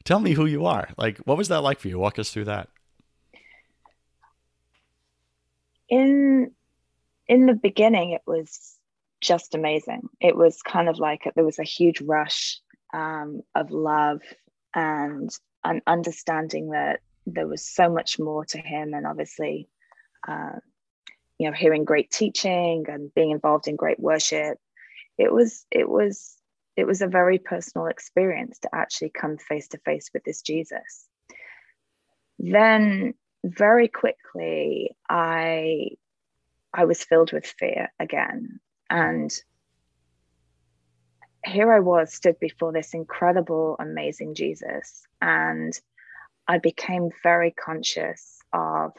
tell 0.04 0.20
me 0.20 0.32
who 0.32 0.46
you 0.46 0.66
are. 0.66 0.88
Like, 0.96 1.18
what 1.18 1.38
was 1.38 1.48
that 1.48 1.62
like 1.62 1.80
for 1.80 1.88
you? 1.88 1.98
Walk 1.98 2.18
us 2.18 2.30
through 2.30 2.44
that. 2.44 2.68
In 5.88 6.50
in 7.28 7.46
the 7.46 7.54
beginning, 7.54 8.12
it 8.12 8.22
was 8.26 8.76
just 9.20 9.54
amazing. 9.54 10.08
It 10.20 10.36
was 10.36 10.62
kind 10.62 10.88
of 10.88 10.98
like 10.98 11.22
there 11.34 11.44
was 11.44 11.58
a 11.58 11.64
huge 11.64 12.00
rush 12.00 12.60
um, 12.92 13.42
of 13.54 13.70
love 13.70 14.20
and 14.75 15.30
an 15.64 15.82
understanding 15.86 16.70
that 16.70 17.00
there 17.26 17.46
was 17.46 17.66
so 17.66 17.88
much 17.90 18.18
more 18.18 18.44
to 18.46 18.58
him, 18.58 18.94
and 18.94 19.06
obviously, 19.06 19.68
uh, 20.28 20.60
you 21.38 21.49
know 21.49 21.57
hearing 21.57 21.85
great 21.85 22.11
teaching 22.11 22.85
and 22.88 23.12
being 23.14 23.31
involved 23.31 23.69
in 23.69 23.76
great 23.76 24.00
worship 24.00 24.59
it 25.19 25.33
was 25.33 25.66
it 25.71 25.88
was 25.88 26.37
it 26.76 26.87
was 26.87 27.00
a 27.00 27.07
very 27.07 27.38
personal 27.38 27.87
experience 27.87 28.59
to 28.59 28.75
actually 28.75 29.11
come 29.11 29.38
face 29.38 29.69
to 29.69 29.78
face 29.78 30.11
with 30.12 30.25
this 30.25 30.43
jesus. 30.43 31.07
Then 32.38 33.14
very 33.45 33.88
quickly 33.88 34.97
i 35.09 35.88
i 36.75 36.85
was 36.85 37.02
filled 37.02 37.33
with 37.33 37.47
fear 37.47 37.93
again. 37.99 38.61
And 38.90 39.33
here 41.45 41.73
i 41.73 41.81
was 41.81 42.12
stood 42.12 42.38
before 42.40 42.73
this 42.73 42.93
incredible 42.93 43.76
amazing 43.78 44.35
jesus. 44.35 45.02
And 45.23 45.78
i 46.47 46.59
became 46.59 47.09
very 47.23 47.52
conscious 47.52 48.38
of 48.52 48.93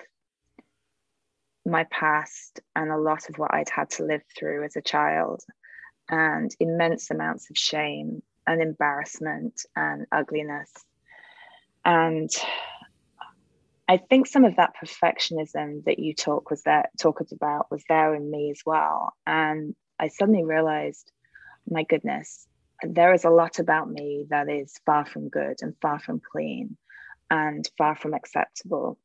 my 1.67 1.83
past 1.85 2.61
and 2.75 2.91
a 2.91 2.97
lot 2.97 3.29
of 3.29 3.37
what 3.37 3.53
I'd 3.53 3.69
had 3.69 3.89
to 3.91 4.05
live 4.05 4.23
through 4.37 4.63
as 4.63 4.75
a 4.75 4.81
child, 4.81 5.43
and 6.09 6.49
immense 6.59 7.11
amounts 7.11 7.49
of 7.49 7.57
shame 7.57 8.23
and 8.45 8.61
embarrassment 8.61 9.65
and 9.75 10.05
ugliness. 10.11 10.71
And 11.83 12.29
I 13.89 13.97
think 13.97 14.27
some 14.27 14.45
of 14.45 14.55
that 14.55 14.73
perfectionism 14.81 15.83
that 15.85 15.99
you 15.99 16.13
talk 16.13 16.49
was 16.49 16.63
there 16.63 16.89
talked 16.99 17.31
about 17.31 17.71
was 17.71 17.83
there 17.87 18.15
in 18.15 18.29
me 18.29 18.51
as 18.51 18.61
well. 18.65 19.13
And 19.25 19.75
I 19.99 20.07
suddenly 20.07 20.43
realized, 20.43 21.11
my 21.69 21.83
goodness, 21.83 22.47
there 22.83 23.13
is 23.13 23.25
a 23.25 23.29
lot 23.29 23.59
about 23.59 23.89
me 23.89 24.25
that 24.29 24.49
is 24.49 24.79
far 24.85 25.05
from 25.05 25.29
good 25.29 25.57
and 25.61 25.75
far 25.81 25.99
from 25.99 26.21
clean 26.31 26.77
and 27.29 27.69
far 27.77 27.95
from 27.95 28.13
acceptable 28.13 28.97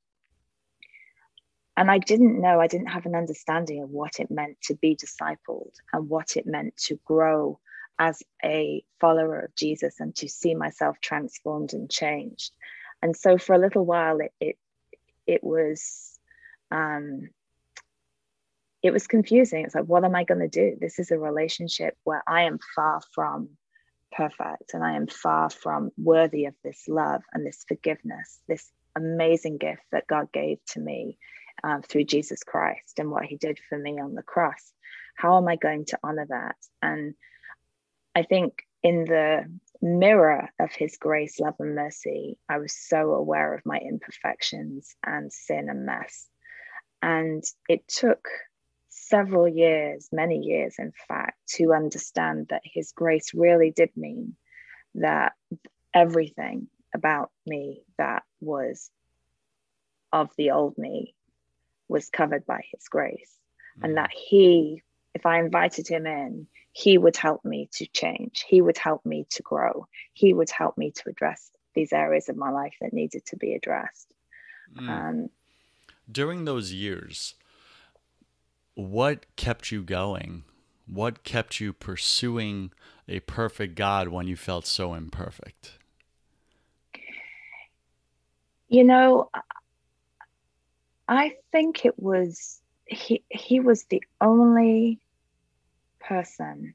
and 1.76 1.90
I 1.90 1.98
didn't 1.98 2.40
know, 2.40 2.60
I 2.60 2.66
didn't 2.66 2.88
have 2.88 3.06
an 3.06 3.14
understanding 3.14 3.82
of 3.82 3.90
what 3.90 4.20
it 4.20 4.30
meant 4.30 4.60
to 4.64 4.74
be 4.74 4.96
discipled 4.96 5.72
and 5.92 6.08
what 6.08 6.36
it 6.36 6.46
meant 6.46 6.76
to 6.88 6.98
grow 7.04 7.58
as 7.98 8.22
a 8.44 8.84
follower 9.00 9.40
of 9.40 9.54
Jesus 9.54 10.00
and 10.00 10.14
to 10.16 10.28
see 10.28 10.54
myself 10.54 11.00
transformed 11.00 11.72
and 11.72 11.90
changed. 11.90 12.52
And 13.00 13.16
so 13.16 13.38
for 13.38 13.54
a 13.54 13.58
little 13.58 13.84
while, 13.84 14.20
it 14.20 14.32
it, 14.40 14.56
it 15.26 15.44
was 15.44 16.18
um, 16.70 17.30
it 18.82 18.92
was 18.92 19.06
confusing. 19.06 19.64
It's 19.64 19.74
like, 19.74 19.84
what 19.84 20.04
am 20.04 20.14
I 20.14 20.24
going 20.24 20.40
to 20.40 20.48
do? 20.48 20.76
This 20.80 20.98
is 20.98 21.10
a 21.10 21.18
relationship 21.18 21.96
where 22.04 22.22
I 22.26 22.42
am 22.42 22.58
far 22.74 23.00
from 23.14 23.50
perfect 24.10 24.74
and 24.74 24.84
I 24.84 24.96
am 24.96 25.06
far 25.06 25.48
from 25.48 25.90
worthy 25.96 26.46
of 26.46 26.54
this 26.62 26.84
love 26.88 27.22
and 27.32 27.46
this 27.46 27.64
forgiveness, 27.66 28.40
this 28.48 28.70
amazing 28.96 29.58
gift 29.58 29.82
that 29.92 30.06
God 30.06 30.30
gave 30.32 30.58
to 30.72 30.80
me 30.80 31.16
uh, 31.64 31.80
through 31.88 32.04
Jesus 32.04 32.42
Christ 32.42 32.98
and 32.98 33.10
what 33.10 33.24
he 33.24 33.36
did 33.36 33.58
for 33.68 33.78
me 33.78 34.00
on 34.00 34.14
the 34.14 34.22
cross. 34.22 34.72
How 35.16 35.36
am 35.38 35.48
I 35.48 35.56
going 35.56 35.84
to 35.86 35.98
honor 36.02 36.26
that? 36.28 36.56
And 36.80 37.14
I 38.14 38.22
think 38.22 38.66
in 38.82 39.04
the 39.04 39.44
mirror 39.80 40.48
of 40.58 40.72
his 40.72 40.96
grace, 40.96 41.38
love, 41.40 41.54
and 41.58 41.74
mercy, 41.74 42.38
I 42.48 42.58
was 42.58 42.74
so 42.74 43.14
aware 43.14 43.54
of 43.54 43.66
my 43.66 43.78
imperfections 43.78 44.94
and 45.04 45.32
sin 45.32 45.68
and 45.68 45.86
mess. 45.86 46.28
And 47.00 47.42
it 47.68 47.86
took 47.88 48.28
several 48.88 49.48
years, 49.48 50.08
many 50.12 50.38
years, 50.38 50.76
in 50.78 50.92
fact, 51.08 51.38
to 51.56 51.72
understand 51.72 52.48
that 52.50 52.62
his 52.64 52.92
grace 52.92 53.32
really 53.34 53.70
did 53.70 53.90
mean 53.96 54.36
that 54.94 55.32
everything 55.94 56.68
about 56.94 57.30
me 57.46 57.82
that 57.98 58.22
was 58.40 58.90
of 60.12 60.30
the 60.36 60.50
old 60.50 60.76
me 60.76 61.14
was 61.92 62.08
covered 62.10 62.44
by 62.46 62.62
his 62.72 62.88
grace 62.88 63.36
mm. 63.78 63.84
and 63.84 63.96
that 63.96 64.10
he 64.12 64.82
if 65.14 65.26
i 65.26 65.38
invited 65.38 65.86
him 65.86 66.06
in 66.06 66.46
he 66.72 66.96
would 66.96 67.16
help 67.16 67.44
me 67.44 67.68
to 67.74 67.86
change. 67.86 68.44
He 68.48 68.62
would 68.62 68.78
help 68.78 69.04
me 69.04 69.26
to 69.30 69.42
grow. 69.42 69.86
He 70.14 70.32
would 70.32 70.50
help 70.50 70.78
me 70.78 70.90
to 70.90 71.10
address 71.10 71.50
these 71.74 71.92
areas 71.92 72.28
of 72.28 72.36
my 72.36 72.50
life 72.50 72.74
that 72.80 72.92
needed 72.92 73.24
to 73.26 73.36
be 73.36 73.54
addressed. 73.54 74.08
Mm. 74.74 74.88
um, 74.88 75.30
during 76.10 76.46
those 76.46 76.72
years 76.72 77.34
what 78.74 79.26
kept 79.36 79.70
you 79.70 79.82
going? 79.82 80.44
What 80.86 81.24
kept 81.24 81.60
you 81.60 81.74
pursuing 81.74 82.72
a 83.06 83.20
perfect 83.20 83.74
god 83.74 84.08
when 84.08 84.26
you 84.26 84.34
felt 84.34 84.66
so 84.66 84.94
imperfect? 84.94 85.72
You 88.68 88.84
know 88.84 89.28
I 91.08 91.34
think 91.50 91.84
it 91.84 91.98
was 91.98 92.60
he 92.86 93.24
he 93.28 93.60
was 93.60 93.84
the 93.84 94.02
only 94.20 95.00
person 96.00 96.74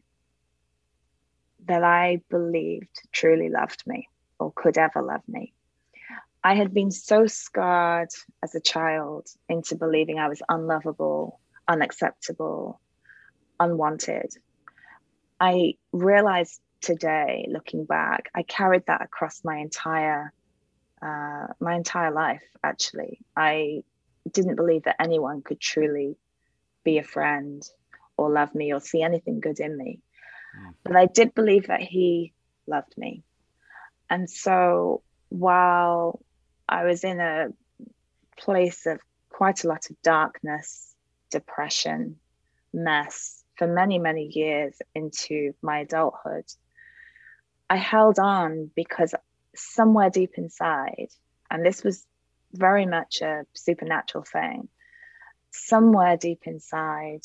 that 1.66 1.84
I 1.84 2.22
believed 2.30 3.02
truly 3.12 3.50
loved 3.50 3.84
me 3.86 4.08
or 4.40 4.52
could 4.56 4.78
ever 4.78 5.02
love 5.02 5.22
me. 5.28 5.54
I 6.44 6.56
had 6.56 6.74
been 6.74 6.92
so 6.92 7.28
scarred 7.28 8.10
as 8.42 8.56
a 8.56 8.62
child 8.62 9.28
into 9.50 9.76
believing 9.76 10.20
I 10.20 10.30
was 10.30 10.42
unlovable, 10.48 11.40
unacceptable, 11.68 12.80
unwanted. 13.60 14.32
I 15.40 15.76
realized 15.92 16.62
today, 16.82 17.48
looking 17.50 17.86
back, 17.86 18.30
I 18.34 18.44
carried 18.44 18.86
that 18.88 19.02
across 19.02 19.44
my 19.44 19.58
entire 19.58 20.32
uh, 21.02 21.48
my 21.60 21.76
entire 21.76 22.12
life. 22.12 22.44
Actually, 22.64 23.20
I 23.36 23.84
didn't 24.28 24.56
believe 24.56 24.84
that 24.84 24.98
anyone 25.00 25.42
could 25.42 25.60
truly 25.60 26.16
be 26.84 26.98
a 26.98 27.04
friend 27.04 27.64
or 28.16 28.32
love 28.32 28.54
me 28.56 28.74
or 28.74 28.80
see 28.80 29.02
anything 29.02 29.40
good 29.40 29.60
in 29.60 29.78
me. 29.78 30.00
Mm. 30.58 30.74
But 30.84 30.96
I 30.96 31.06
did 31.06 31.34
believe 31.36 31.68
that 31.68 31.82
he 31.82 32.34
loved 32.66 32.98
me. 32.98 33.24
And 34.10 34.30
so 34.30 35.02
while 35.30 36.22
I 36.68 36.86
was 36.86 37.04
in 37.04 37.20
a 37.20 37.48
place 38.38 38.86
of 38.86 39.00
quite 39.30 39.64
a 39.64 39.68
lot 39.68 39.90
of 39.90 40.02
darkness, 40.02 40.96
depression, 41.32 42.18
mess 42.74 43.44
for 43.56 43.68
many, 43.68 44.00
many 44.00 44.26
years 44.26 44.76
into 44.96 45.54
my 45.62 45.80
adulthood, 45.80 46.46
I 47.70 47.78
held 47.78 48.20
on 48.20 48.72
because 48.76 49.14
somewhere 49.56 50.10
deep 50.10 50.34
inside, 50.38 51.10
and 51.52 51.66
this 51.66 51.84
was 51.84 52.06
very 52.54 52.86
much 52.86 53.22
a 53.22 53.46
supernatural 53.54 54.24
thing, 54.24 54.70
somewhere 55.52 56.18
deep 56.18 56.42
inside, 56.46 57.22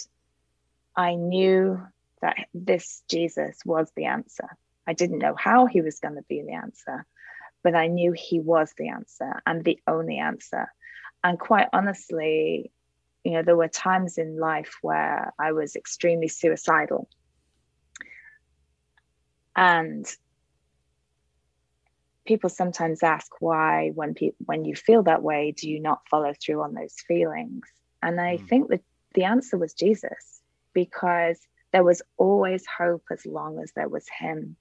I 0.96 1.14
knew 1.14 1.80
that 2.20 2.36
this 2.54 3.02
Jesus 3.08 3.58
was 3.64 3.90
the 3.96 4.06
answer. 4.06 4.48
I 4.86 4.92
didn't 4.92 5.18
know 5.18 5.34
how 5.34 5.66
he 5.66 5.80
was 5.80 6.00
going 6.00 6.16
to 6.16 6.24
be 6.28 6.42
the 6.42 6.52
answer, 6.52 7.06
but 7.62 7.74
I 7.74 7.86
knew 7.86 8.12
he 8.12 8.40
was 8.40 8.72
the 8.76 8.88
answer 8.88 9.40
and 9.46 9.64
the 9.64 9.78
only 9.86 10.18
answer. 10.18 10.72
And 11.24 11.38
quite 11.38 11.68
honestly, 11.72 12.72
you 13.24 13.32
know, 13.32 13.42
there 13.42 13.56
were 13.56 13.68
times 13.68 14.18
in 14.18 14.38
life 14.38 14.78
where 14.82 15.32
I 15.38 15.52
was 15.52 15.76
extremely 15.76 16.28
suicidal. 16.28 17.08
And 19.54 20.04
people 22.24 22.50
sometimes 22.50 23.02
ask 23.02 23.30
why 23.40 23.90
when 23.94 24.14
pe- 24.14 24.32
when 24.44 24.64
you 24.64 24.74
feel 24.74 25.02
that 25.02 25.22
way 25.22 25.52
do 25.56 25.68
you 25.68 25.80
not 25.80 26.06
follow 26.08 26.32
through 26.34 26.62
on 26.62 26.74
those 26.74 26.94
feelings 27.06 27.66
and 28.02 28.20
i 28.20 28.36
mm. 28.36 28.48
think 28.48 28.68
that 28.68 28.80
the 29.14 29.24
answer 29.24 29.58
was 29.58 29.74
jesus 29.74 30.40
because 30.72 31.38
there 31.72 31.84
was 31.84 32.02
always 32.16 32.64
hope 32.66 33.04
as 33.10 33.26
long 33.26 33.58
as 33.60 33.72
there 33.74 33.88
was 33.88 34.06
him 34.08 34.56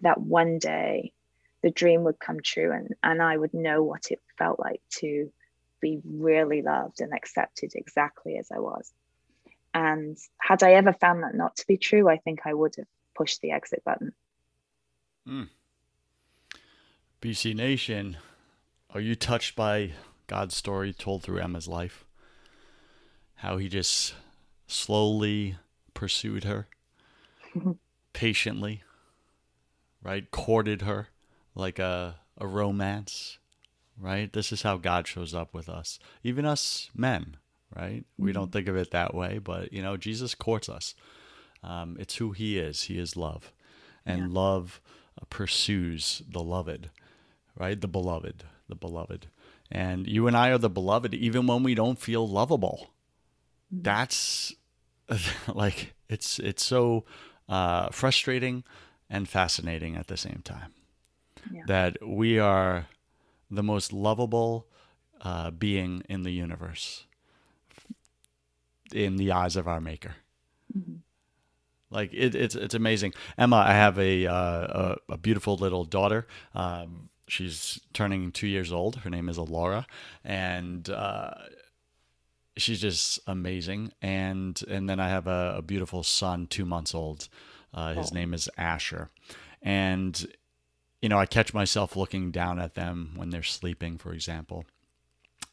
that 0.00 0.20
one 0.20 0.58
day 0.58 1.12
the 1.62 1.70
dream 1.70 2.04
would 2.04 2.18
come 2.18 2.40
true 2.42 2.72
and, 2.72 2.94
and 3.02 3.22
i 3.22 3.36
would 3.36 3.54
know 3.54 3.82
what 3.82 4.10
it 4.10 4.20
felt 4.36 4.58
like 4.58 4.82
to 4.90 5.30
be 5.80 6.00
really 6.04 6.62
loved 6.62 7.00
and 7.00 7.12
accepted 7.12 7.72
exactly 7.74 8.36
as 8.38 8.48
i 8.52 8.58
was 8.58 8.92
and 9.72 10.16
had 10.38 10.62
i 10.62 10.72
ever 10.72 10.92
found 10.92 11.22
that 11.22 11.34
not 11.34 11.54
to 11.56 11.66
be 11.66 11.76
true 11.76 12.08
i 12.08 12.16
think 12.16 12.40
i 12.44 12.52
would 12.52 12.74
have 12.76 12.86
pushed 13.14 13.40
the 13.40 13.52
exit 13.52 13.82
button 13.84 14.12
mm. 15.28 15.48
BC 17.24 17.54
Nation, 17.54 18.18
are 18.90 19.00
you 19.00 19.14
touched 19.14 19.56
by 19.56 19.92
God's 20.26 20.54
story 20.54 20.92
told 20.92 21.22
through 21.22 21.38
Emma's 21.38 21.66
life? 21.66 22.04
How 23.36 23.56
he 23.56 23.70
just 23.70 24.14
slowly 24.66 25.56
pursued 25.94 26.44
her, 26.44 26.66
patiently, 28.12 28.82
right? 30.02 30.30
Courted 30.30 30.82
her 30.82 31.08
like 31.54 31.78
a, 31.78 32.16
a 32.36 32.46
romance, 32.46 33.38
right? 33.98 34.30
This 34.30 34.52
is 34.52 34.60
how 34.60 34.76
God 34.76 35.06
shows 35.06 35.34
up 35.34 35.54
with 35.54 35.70
us, 35.70 35.98
even 36.22 36.44
us 36.44 36.90
men, 36.94 37.38
right? 37.74 38.04
We 38.18 38.32
don't 38.32 38.48
mm-hmm. 38.48 38.52
think 38.52 38.68
of 38.68 38.76
it 38.76 38.90
that 38.90 39.14
way, 39.14 39.38
but 39.38 39.72
you 39.72 39.80
know, 39.80 39.96
Jesus 39.96 40.34
courts 40.34 40.68
us. 40.68 40.94
Um, 41.62 41.96
it's 41.98 42.16
who 42.16 42.32
he 42.32 42.58
is. 42.58 42.82
He 42.82 42.98
is 42.98 43.16
love, 43.16 43.50
and 44.04 44.18
yeah. 44.18 44.26
love 44.28 44.82
pursues 45.30 46.20
the 46.30 46.42
loved 46.42 46.90
right? 47.56 47.80
The 47.80 47.88
beloved, 47.88 48.44
the 48.68 48.74
beloved. 48.74 49.26
And 49.70 50.06
you 50.06 50.26
and 50.26 50.36
I 50.36 50.50
are 50.50 50.58
the 50.58 50.70
beloved 50.70 51.14
even 51.14 51.46
when 51.46 51.62
we 51.62 51.74
don't 51.74 51.98
feel 51.98 52.28
lovable. 52.28 52.90
Mm-hmm. 53.72 53.82
That's 53.82 54.54
like 55.54 55.94
it's 56.08 56.38
it's 56.38 56.64
so 56.64 57.04
uh, 57.48 57.88
frustrating 57.90 58.64
and 59.10 59.28
fascinating 59.28 59.96
at 59.96 60.06
the 60.06 60.16
same 60.16 60.42
time. 60.44 60.72
Yeah. 61.52 61.62
That 61.66 61.98
we 62.06 62.38
are 62.38 62.86
the 63.50 63.62
most 63.62 63.92
lovable 63.92 64.66
uh, 65.20 65.50
being 65.50 66.02
in 66.08 66.22
the 66.22 66.30
universe 66.30 67.04
in 68.92 69.16
the 69.16 69.32
eyes 69.32 69.56
of 69.56 69.66
our 69.66 69.80
maker. 69.80 70.16
Mm-hmm. 70.76 70.96
Like 71.90 72.12
it, 72.12 72.34
it's 72.34 72.54
it's 72.54 72.74
amazing. 72.74 73.14
Emma, 73.38 73.56
I 73.56 73.72
have 73.72 73.98
a 73.98 74.26
uh, 74.26 74.34
a, 74.34 74.96
a, 75.10 75.16
beautiful 75.16 75.56
little 75.56 75.84
daughter. 75.84 76.26
Um, 76.54 77.08
she's 77.28 77.80
turning 77.92 78.32
two 78.32 78.46
years 78.46 78.72
old. 78.72 78.96
Her 78.96 79.10
name 79.10 79.28
is 79.28 79.36
Alora, 79.36 79.86
and 80.24 80.88
uh, 80.88 81.34
she's 82.56 82.80
just 82.80 83.20
amazing. 83.26 83.92
And 84.02 84.60
and 84.68 84.88
then 84.88 85.00
I 85.00 85.08
have 85.08 85.26
a, 85.26 85.56
a 85.58 85.62
beautiful 85.62 86.02
son, 86.02 86.46
two 86.46 86.64
months 86.64 86.94
old. 86.94 87.28
Uh, 87.72 87.94
his 87.94 88.12
oh. 88.12 88.14
name 88.14 88.34
is 88.34 88.48
Asher, 88.56 89.10
and 89.62 90.26
you 91.02 91.08
know 91.08 91.18
I 91.18 91.26
catch 91.26 91.52
myself 91.52 91.96
looking 91.96 92.30
down 92.30 92.58
at 92.60 92.74
them 92.74 93.12
when 93.16 93.30
they're 93.30 93.42
sleeping, 93.42 93.98
for 93.98 94.12
example, 94.12 94.64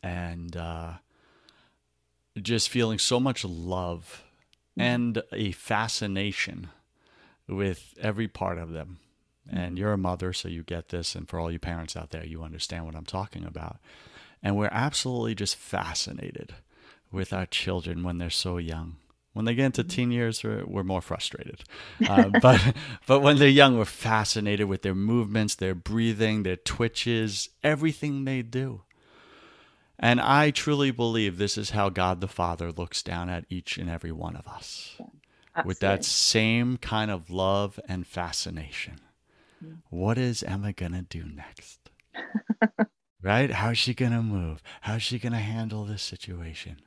and 0.04 0.56
uh, 0.56 0.94
just 2.40 2.70
feeling 2.70 3.00
so 3.00 3.20
much 3.20 3.44
love 3.44 4.24
mm-hmm. 4.78 4.82
and 4.82 5.24
a 5.32 5.52
fascination 5.52 6.70
with 7.48 7.96
every 8.00 8.28
part 8.28 8.58
of 8.58 8.72
them 8.72 9.00
and 9.50 9.78
you're 9.78 9.94
a 9.94 9.98
mother, 9.98 10.34
so 10.34 10.48
you 10.48 10.64
get 10.64 10.90
this. 10.90 11.16
And 11.16 11.28
for 11.28 11.40
all 11.40 11.52
you 11.52 11.60
parents 11.60 11.96
out 11.96 12.12
there, 12.12 12.26
you 12.26 12.44
understand 12.44 12.86
what 12.86 12.96
I'm 12.96 13.06
talking 13.06 13.46
about. 13.46 13.78
And 14.44 14.56
we're 14.56 14.70
absolutely 14.72 15.36
just 15.36 15.56
fascinated 15.56 16.56
with 17.12 17.34
our 17.34 17.46
children 17.46 18.04
when 18.04 18.18
they're 18.18 18.30
so 18.30 18.58
young. 18.58 18.98
When 19.34 19.46
they 19.46 19.56
get 19.56 19.68
into 19.68 19.84
teen 19.84 20.12
years, 20.12 20.44
we're, 20.44 20.66
we're 20.66 20.84
more 20.84 21.02
frustrated. 21.02 21.64
Uh, 22.06 22.30
but 22.42 22.76
but 23.08 23.22
when 23.22 23.38
they're 23.38 23.48
young, 23.48 23.78
we're 23.78 23.86
fascinated 23.86 24.68
with 24.68 24.82
their 24.82 24.96
movements, 24.96 25.56
their 25.56 25.76
breathing, 25.76 26.44
their 26.44 26.58
twitches, 26.58 27.50
everything 27.64 28.26
they 28.26 28.42
do. 28.42 28.82
And 29.98 30.20
I 30.20 30.52
truly 30.52 30.92
believe 30.92 31.38
this 31.38 31.58
is 31.58 31.70
how 31.70 31.90
God 31.90 32.22
the 32.22 32.28
Father 32.28 32.72
looks 32.72 33.04
down 33.04 33.30
at 33.30 33.46
each 33.50 33.78
and 33.78 33.90
every 33.90 34.12
one 34.12 34.36
of 34.36 34.48
us. 34.48 34.96
Yeah, 35.00 35.64
with 35.66 35.80
that 35.80 36.04
same 36.04 36.78
kind 36.78 37.12
of 37.12 37.30
love 37.30 37.80
and 37.88 38.08
fascination 38.08 39.00
what 39.90 40.18
is 40.18 40.44
Emma 40.44 40.74
going 40.74 40.94
to 40.94 41.02
do 41.02 41.24
next? 41.24 41.90
right? 43.22 43.52
How's 43.52 43.78
she 43.78 43.94
going 43.94 44.12
to 44.12 44.22
move? 44.22 44.62
How's 44.82 45.04
she 45.04 45.20
going 45.20 45.34
to 45.34 45.40
handle 45.40 45.86
this 45.86 46.02
situation? 46.02 46.78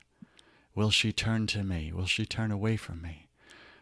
Will 0.75 0.91
she 0.91 1.11
turn 1.13 1.47
to 1.47 1.63
me? 1.63 1.91
Will 1.93 2.05
she 2.05 2.25
turn 2.25 2.51
away 2.51 2.77
from 2.77 3.01
me? 3.01 3.27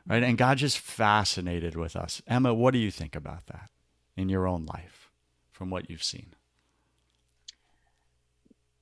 Right? 0.08 0.24
And 0.24 0.38
God 0.38 0.58
just 0.58 0.78
fascinated 0.78 1.76
with 1.76 1.96
us. 1.96 2.22
Emma, 2.28 2.54
what 2.54 2.72
do 2.72 2.80
you 2.80 2.92
think 2.92 3.16
about 3.16 3.48
that 3.48 3.70
in 4.16 4.30
your 4.30 4.48
own 4.48 4.66
life 4.66 5.10
from 5.52 5.70
what 5.70 5.90
you've 5.90 6.04
seen? 6.04 6.34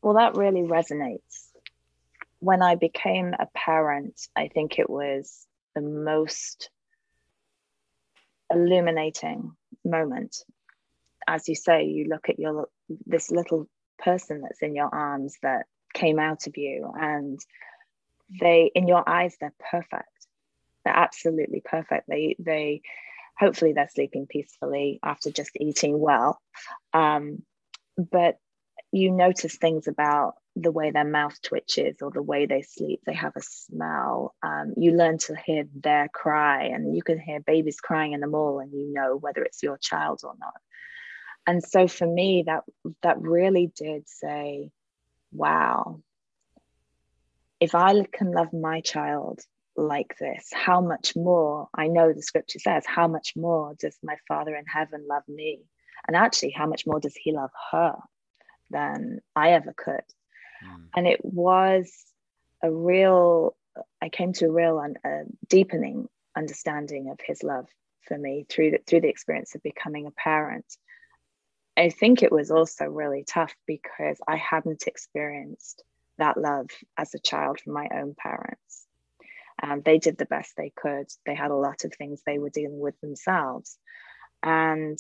Well, 0.02 0.16
that 0.16 0.36
really 0.36 0.62
resonates. 0.62 1.50
When 2.40 2.64
I 2.64 2.76
became 2.76 3.36
a 3.38 3.46
parent, 3.54 4.28
I 4.36 4.48
think 4.48 4.80
it 4.80 4.90
was 4.90 5.46
the 5.76 5.82
most 5.82 6.70
illuminating 8.52 9.56
moment. 9.86 10.38
As 11.28 11.48
you 11.48 11.56
say 11.56 11.86
you 11.86 12.06
look 12.10 12.30
at 12.30 12.40
your 12.40 12.68
this 13.06 13.32
little 13.32 13.68
person 14.00 14.42
that's 14.42 14.62
in 14.62 14.76
your 14.76 14.94
arms 14.94 15.38
that 15.44 15.66
came 15.94 16.20
out 16.20 16.48
of 16.48 16.58
you 16.58 16.92
and 17.00 17.40
they 18.40 18.72
in 18.74 18.88
your 18.88 19.08
eyes 19.08 19.36
they're 19.40 19.54
perfect. 19.72 20.08
They're 20.84 20.96
absolutely 20.96 21.62
perfect. 21.64 22.08
They 22.08 22.36
they 22.40 22.82
hopefully 23.38 23.74
they're 23.74 23.90
sleeping 23.94 24.28
peacefully 24.28 25.00
after 25.04 25.32
just 25.32 25.52
eating 25.60 26.00
well. 26.00 26.40
Um, 26.94 27.44
but 27.98 28.38
you 28.92 29.12
notice 29.12 29.56
things 29.56 29.88
about 29.88 30.36
the 30.56 30.72
way 30.72 30.92
their 30.92 31.06
mouth 31.06 31.42
twitches 31.42 31.98
or 32.02 32.12
the 32.12 32.22
way 32.22 32.46
they 32.46 32.62
sleep 32.62 33.02
they 33.06 33.14
have 33.14 33.36
a 33.36 33.42
smell. 33.42 34.36
Um, 34.44 34.74
you 34.76 34.92
learn 34.92 35.18
to 35.20 35.36
hear 35.36 35.66
their 35.74 36.10
cry 36.10 36.66
and 36.66 36.96
you 36.96 37.02
can 37.02 37.20
hear 37.20 37.40
babies 37.40 37.80
crying 37.80 38.14
in 38.14 38.20
the 38.20 38.28
mall 38.28 38.60
and 38.60 38.72
you 38.72 38.92
know 38.92 39.16
whether 39.16 39.44
it's 39.44 39.64
your 39.64 39.78
child 39.78 40.22
or 40.24 40.34
not. 40.40 40.54
And 41.48 41.64
so 41.64 41.88
for 41.88 42.06
me 42.06 42.44
that 42.48 42.64
that 43.02 43.22
really 43.22 43.72
did 43.76 44.08
say 44.08 44.72
wow 45.32 46.02
if 47.60 47.74
i 47.76 48.04
can 48.12 48.32
love 48.32 48.52
my 48.52 48.82
child 48.82 49.40
like 49.78 50.16
this 50.20 50.50
how 50.52 50.82
much 50.82 51.16
more 51.16 51.70
i 51.74 51.88
know 51.88 52.12
the 52.12 52.22
scripture 52.22 52.60
says 52.60 52.84
how 52.86 53.08
much 53.08 53.34
more 53.36 53.74
does 53.80 53.98
my 54.04 54.16
father 54.28 54.56
in 54.56 54.66
heaven 54.66 55.06
love 55.08 55.24
me? 55.28 55.62
And 56.08 56.18
actually 56.18 56.50
how 56.52 56.68
much 56.68 56.86
more 56.86 57.00
does 57.00 57.16
he 57.16 57.32
love 57.32 57.52
her 57.72 57.96
than 58.70 59.20
i 59.36 59.52
ever 59.52 59.74
could 59.76 60.04
Mm. 60.64 60.84
And 60.96 61.08
it 61.08 61.24
was 61.24 61.92
a 62.62 62.72
real, 62.72 63.56
I 64.02 64.10
came 64.10 64.34
to 64.34 64.46
a 64.46 64.52
real 64.52 64.80
and 64.80 64.98
a 65.04 65.24
deepening 65.48 66.08
understanding 66.36 67.10
of 67.10 67.20
his 67.26 67.44
love 67.44 67.68
for 68.08 68.18
me 68.18 68.46
through 68.50 68.72
the, 68.72 68.80
through 68.86 69.02
the 69.02 69.10
experience 69.10 69.56
of 69.56 69.64
becoming 69.64 70.08
a 70.08 70.12
parent. 70.12 70.66
I 71.78 71.90
think 71.90 72.22
it 72.22 72.32
was 72.32 72.52
also 72.52 72.86
really 72.86 73.24
tough 73.24 73.54
because 73.66 74.20
I 74.28 74.36
hadn't 74.36 74.88
experienced 74.88 75.84
that 76.18 76.38
love 76.38 76.68
as 76.98 77.14
a 77.14 77.20
child 77.20 77.60
from 77.60 77.74
my 77.74 77.88
own 77.94 78.14
parents. 78.16 78.86
Um, 79.64 79.82
they 79.84 79.98
did 79.98 80.18
the 80.18 80.26
best 80.26 80.54
they 80.58 80.72
could. 80.76 81.08
They 81.26 81.36
had 81.36 81.52
a 81.52 81.56
lot 81.56 81.86
of 81.86 81.94
things 81.94 82.22
they 82.26 82.40
were 82.40 82.50
dealing 82.50 82.80
with 82.80 83.00
themselves. 83.00 83.78
And 84.44 85.00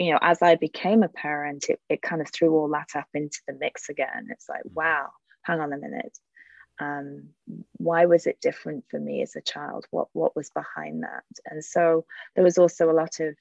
you 0.00 0.12
know, 0.12 0.18
as 0.22 0.40
I 0.40 0.56
became 0.56 1.02
a 1.02 1.08
parent, 1.08 1.66
it, 1.68 1.78
it 1.90 2.00
kind 2.00 2.22
of 2.22 2.28
threw 2.32 2.56
all 2.56 2.68
that 2.70 2.96
up 2.96 3.08
into 3.12 3.38
the 3.46 3.52
mix 3.52 3.90
again. 3.90 4.28
It's 4.30 4.48
like, 4.48 4.62
mm. 4.62 4.72
wow, 4.72 5.10
hang 5.42 5.60
on 5.60 5.74
a 5.74 5.78
minute. 5.78 6.18
Um, 6.80 7.28
why 7.76 8.06
was 8.06 8.26
it 8.26 8.40
different 8.40 8.84
for 8.90 8.98
me 8.98 9.20
as 9.20 9.36
a 9.36 9.42
child? 9.42 9.84
What 9.90 10.08
what 10.14 10.34
was 10.34 10.48
behind 10.48 11.02
that? 11.02 11.24
And 11.44 11.62
so 11.62 12.06
there 12.34 12.42
was 12.42 12.56
also 12.56 12.90
a 12.90 12.96
lot 12.96 13.20
of 13.20 13.36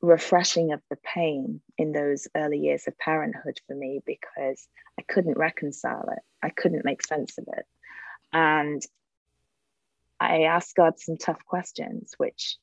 refreshing 0.00 0.72
of 0.72 0.80
the 0.88 0.96
pain 0.96 1.60
in 1.76 1.92
those 1.92 2.26
early 2.34 2.58
years 2.58 2.86
of 2.86 2.98
parenthood 2.98 3.60
for 3.66 3.74
me 3.74 4.00
because 4.06 4.66
I 4.98 5.02
couldn't 5.02 5.36
reconcile 5.36 6.08
it. 6.10 6.22
I 6.42 6.48
couldn't 6.48 6.86
make 6.86 7.06
sense 7.06 7.36
of 7.36 7.44
it. 7.54 7.66
And 8.32 8.82
I 10.18 10.44
asked 10.44 10.74
God 10.74 10.98
some 10.98 11.18
tough 11.18 11.44
questions, 11.44 12.14
which 12.16 12.56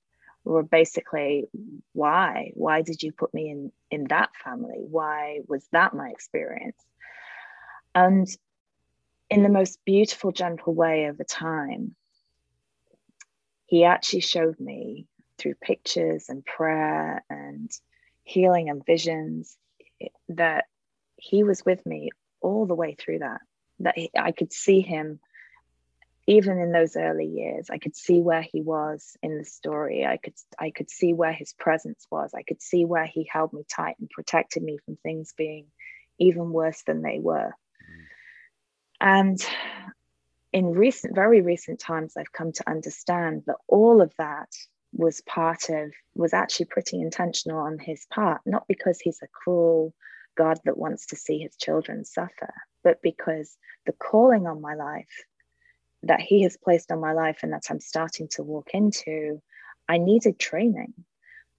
were 0.43 0.63
basically 0.63 1.47
why? 1.93 2.51
Why 2.53 2.81
did 2.81 3.03
you 3.03 3.11
put 3.11 3.33
me 3.33 3.49
in 3.49 3.71
in 3.89 4.05
that 4.05 4.29
family? 4.43 4.79
Why 4.79 5.39
was 5.47 5.65
that 5.71 5.93
my 5.93 6.09
experience? 6.09 6.81
And 7.95 8.27
in 9.29 9.43
the 9.43 9.49
most 9.49 9.79
beautiful 9.85 10.31
gentle 10.31 10.73
way 10.73 11.07
over 11.09 11.23
time 11.23 11.95
he 13.65 13.85
actually 13.85 14.19
showed 14.19 14.59
me 14.59 15.07
through 15.39 15.55
pictures 15.55 16.29
and 16.29 16.45
prayer 16.45 17.23
and 17.29 17.71
healing 18.23 18.69
and 18.69 18.85
visions 18.85 19.57
eh, 19.99 20.09
that 20.29 20.65
he 21.15 21.43
was 21.43 21.65
with 21.65 21.83
me 21.85 22.11
all 22.41 22.67
the 22.67 22.75
way 22.75 22.93
through 22.93 23.19
that 23.19 23.41
that 23.79 23.97
he, 23.97 24.11
i 24.15 24.31
could 24.31 24.53
see 24.53 24.81
him 24.81 25.19
even 26.25 26.57
in 26.57 26.71
those 26.71 26.95
early 26.95 27.25
years 27.25 27.69
i 27.69 27.77
could 27.77 27.95
see 27.95 28.21
where 28.21 28.41
he 28.41 28.61
was 28.61 29.17
in 29.21 29.37
the 29.37 29.45
story. 29.45 30.05
I 30.05 30.17
could 30.17 30.35
i 30.59 30.71
could 30.71 30.89
see 30.89 31.13
where 31.13 31.33
his 31.33 31.53
presence 31.53 32.05
was. 32.11 32.31
I 32.33 32.43
could 32.43 32.61
see 32.61 32.85
where 32.85 33.05
he 33.05 33.29
held 33.31 33.53
me 33.53 33.63
tight 33.69 33.95
and 33.99 34.09
protected 34.09 34.63
me 34.63 34.77
from 34.85 34.97
things 34.97 35.33
being 35.37 35.67
even 36.19 36.51
worse 36.51 36.83
than 36.83 37.01
they 37.01 37.19
were. 37.19 37.51
And 39.01 39.39
in 40.53 40.71
recent 40.71 41.15
very 41.15 41.41
recent 41.41 41.79
times 41.79 42.13
i've 42.15 42.31
come 42.31 42.51
to 42.53 42.69
understand 42.69 43.41
that 43.47 43.57
all 43.67 44.01
of 44.01 44.13
that 44.17 44.49
was 44.93 45.21
part 45.21 45.69
of 45.69 45.91
was 46.13 46.33
actually 46.33 46.67
pretty 46.67 47.01
intentional 47.01 47.57
on 47.57 47.79
his 47.79 48.05
part 48.13 48.39
not 48.45 48.63
because 48.67 48.99
he's 48.99 49.19
a 49.23 49.27
cruel 49.27 49.93
god 50.37 50.59
that 50.63 50.77
wants 50.77 51.07
to 51.07 51.15
see 51.15 51.39
his 51.39 51.55
children 51.57 52.05
suffer 52.05 52.53
but 52.83 53.01
because 53.01 53.57
the 53.87 53.91
calling 53.93 54.45
on 54.45 54.61
my 54.61 54.75
life 54.75 55.25
that 56.03 56.21
he 56.21 56.43
has 56.43 56.57
placed 56.57 56.91
on 56.91 56.99
my 56.99 57.13
life 57.13 57.39
and 57.43 57.53
that 57.53 57.67
I'm 57.69 57.79
starting 57.79 58.27
to 58.31 58.43
walk 58.43 58.69
into, 58.73 59.41
I 59.87 59.97
needed 59.97 60.39
training. 60.39 60.93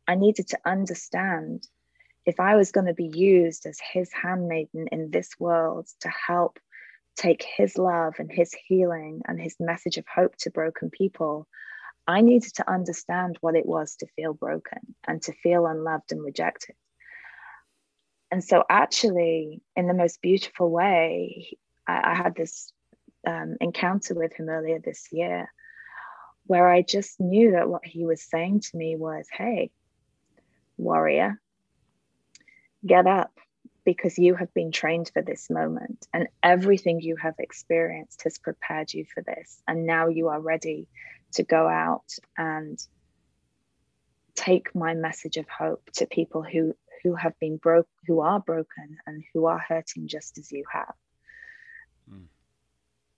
I 0.06 0.14
needed 0.14 0.48
to 0.48 0.58
understand 0.64 1.66
if 2.26 2.40
I 2.40 2.56
was 2.56 2.72
going 2.72 2.86
to 2.86 2.94
be 2.94 3.10
used 3.14 3.66
as 3.66 3.78
his 3.92 4.10
handmaiden 4.12 4.88
in 4.92 5.10
this 5.10 5.30
world 5.38 5.88
to 6.00 6.08
help 6.08 6.58
take 7.16 7.42
his 7.56 7.78
love 7.78 8.14
and 8.18 8.30
his 8.30 8.54
healing 8.66 9.22
and 9.26 9.40
his 9.40 9.56
message 9.60 9.98
of 9.98 10.04
hope 10.12 10.36
to 10.38 10.50
broken 10.50 10.90
people, 10.90 11.46
I 12.06 12.20
needed 12.20 12.54
to 12.56 12.70
understand 12.70 13.38
what 13.40 13.56
it 13.56 13.66
was 13.66 13.96
to 13.96 14.06
feel 14.16 14.34
broken 14.34 14.94
and 15.06 15.22
to 15.22 15.32
feel 15.32 15.66
unloved 15.66 16.12
and 16.12 16.22
rejected. 16.22 16.76
And 18.30 18.42
so, 18.42 18.64
actually, 18.68 19.62
in 19.76 19.86
the 19.86 19.94
most 19.94 20.20
beautiful 20.20 20.70
way, 20.70 21.56
I, 21.86 22.12
I 22.12 22.14
had 22.14 22.34
this 22.34 22.72
um, 23.26 23.56
encounter 23.60 24.14
with 24.14 24.34
him 24.34 24.48
earlier 24.48 24.78
this 24.78 25.08
year 25.12 25.48
where 26.46 26.68
I 26.68 26.82
just 26.82 27.20
knew 27.20 27.52
that 27.52 27.68
what 27.68 27.84
he 27.84 28.04
was 28.04 28.22
saying 28.22 28.60
to 28.60 28.76
me 28.76 28.96
was, 28.96 29.26
Hey, 29.32 29.70
warrior, 30.76 31.40
get 32.86 33.06
up 33.06 33.32
because 33.84 34.18
you 34.18 34.34
have 34.34 34.52
been 34.54 34.72
trained 34.72 35.10
for 35.12 35.22
this 35.22 35.50
moment 35.50 36.06
and 36.12 36.28
everything 36.42 37.00
you 37.00 37.16
have 37.16 37.34
experienced 37.38 38.22
has 38.24 38.38
prepared 38.38 38.92
you 38.92 39.04
for 39.12 39.22
this. 39.22 39.60
And 39.66 39.86
now 39.86 40.08
you 40.08 40.28
are 40.28 40.40
ready 40.40 40.86
to 41.32 41.42
go 41.42 41.68
out 41.68 42.10
and 42.36 42.78
take 44.34 44.74
my 44.74 44.94
message 44.94 45.36
of 45.36 45.48
hope 45.48 45.90
to 45.94 46.06
people 46.06 46.42
who 46.42 46.74
who 47.02 47.14
have 47.14 47.38
been 47.38 47.56
broke 47.56 47.88
who 48.06 48.20
are 48.20 48.40
broken 48.40 48.96
and 49.06 49.22
who 49.32 49.46
are 49.46 49.58
hurting 49.58 50.08
just 50.08 50.38
as 50.38 50.50
you 50.50 50.64
have 50.72 50.94
mm 52.10 52.26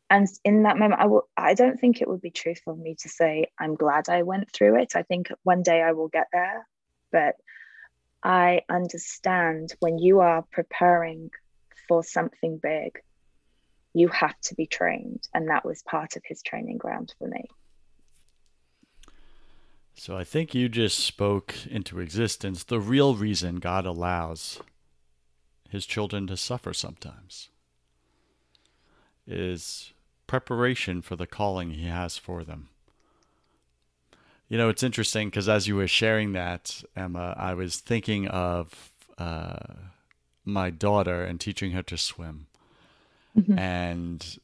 and 0.09 0.29
in 0.45 0.63
that 0.63 0.79
moment 0.79 1.01
I 1.01 1.07
will 1.07 1.29
I 1.37 1.55
don't 1.55 1.79
think 1.79 2.01
it 2.01 2.09
would 2.09 2.21
be 2.21 2.31
truthful 2.31 2.75
of 2.75 2.79
me 2.79 2.95
to 3.01 3.09
say 3.09 3.47
I'm 3.59 3.75
glad 3.75 4.09
I 4.09 4.23
went 4.23 4.53
through 4.53 4.81
it. 4.81 4.95
I 4.95 5.03
think 5.03 5.29
one 5.43 5.63
day 5.63 5.83
I 5.83 5.93
will 5.93 6.09
get 6.09 6.27
there, 6.33 6.67
but 7.13 7.35
I 8.23 8.63
understand 8.69 9.75
when 9.81 9.99
you 9.99 10.21
are 10.21 10.45
preparing 10.53 11.31
for 11.89 12.03
something 12.03 12.59
big, 12.59 12.99
you 13.95 14.09
have 14.09 14.39
to 14.43 14.55
be 14.55 14.67
trained. 14.67 15.29
And 15.33 15.49
that 15.49 15.65
was 15.65 15.83
part 15.83 16.17
of 16.17 16.23
his 16.25 16.43
training 16.43 16.79
ground 16.79 17.15
for 17.19 17.29
me. 17.29 17.45
So 19.95 20.17
I 20.17 20.25
think 20.25 20.55
you 20.55 20.69
just 20.69 20.99
spoke 20.99 21.55
into 21.71 22.01
existence 22.01 22.65
the 22.65 22.81
real 22.81 23.15
reason 23.15 23.57
God 23.57 23.87
allows 23.87 24.61
his 25.71 25.87
children 25.87 26.27
to 26.27 26.37
suffer 26.37 26.75
sometimes 26.75 27.49
is 29.27 29.93
preparation 30.27 31.03
for 31.03 31.17
the 31.17 31.27
calling 31.27 31.71
he 31.71 31.87
has 31.87 32.17
for 32.17 32.45
them. 32.45 32.69
You 34.49 34.59
know, 34.59 34.69
it's 34.69 34.83
interesting 34.83 35.29
because 35.29 35.49
as 35.49 35.67
you 35.67 35.77
were 35.77 35.89
sharing 35.89 36.33
that, 36.33 36.83
Emma, 36.95 37.35
I 37.37 37.55
was 37.55 37.79
thinking 37.79 38.29
of 38.29 38.93
uh, 39.19 39.59
my 40.45 40.71
daughter 40.71 41.25
and 41.25 41.41
teaching 41.41 41.73
her 41.73 41.83
to 41.83 41.97
swim. 41.97 42.47
Mm-hmm. 43.37 43.59
And 43.59 44.39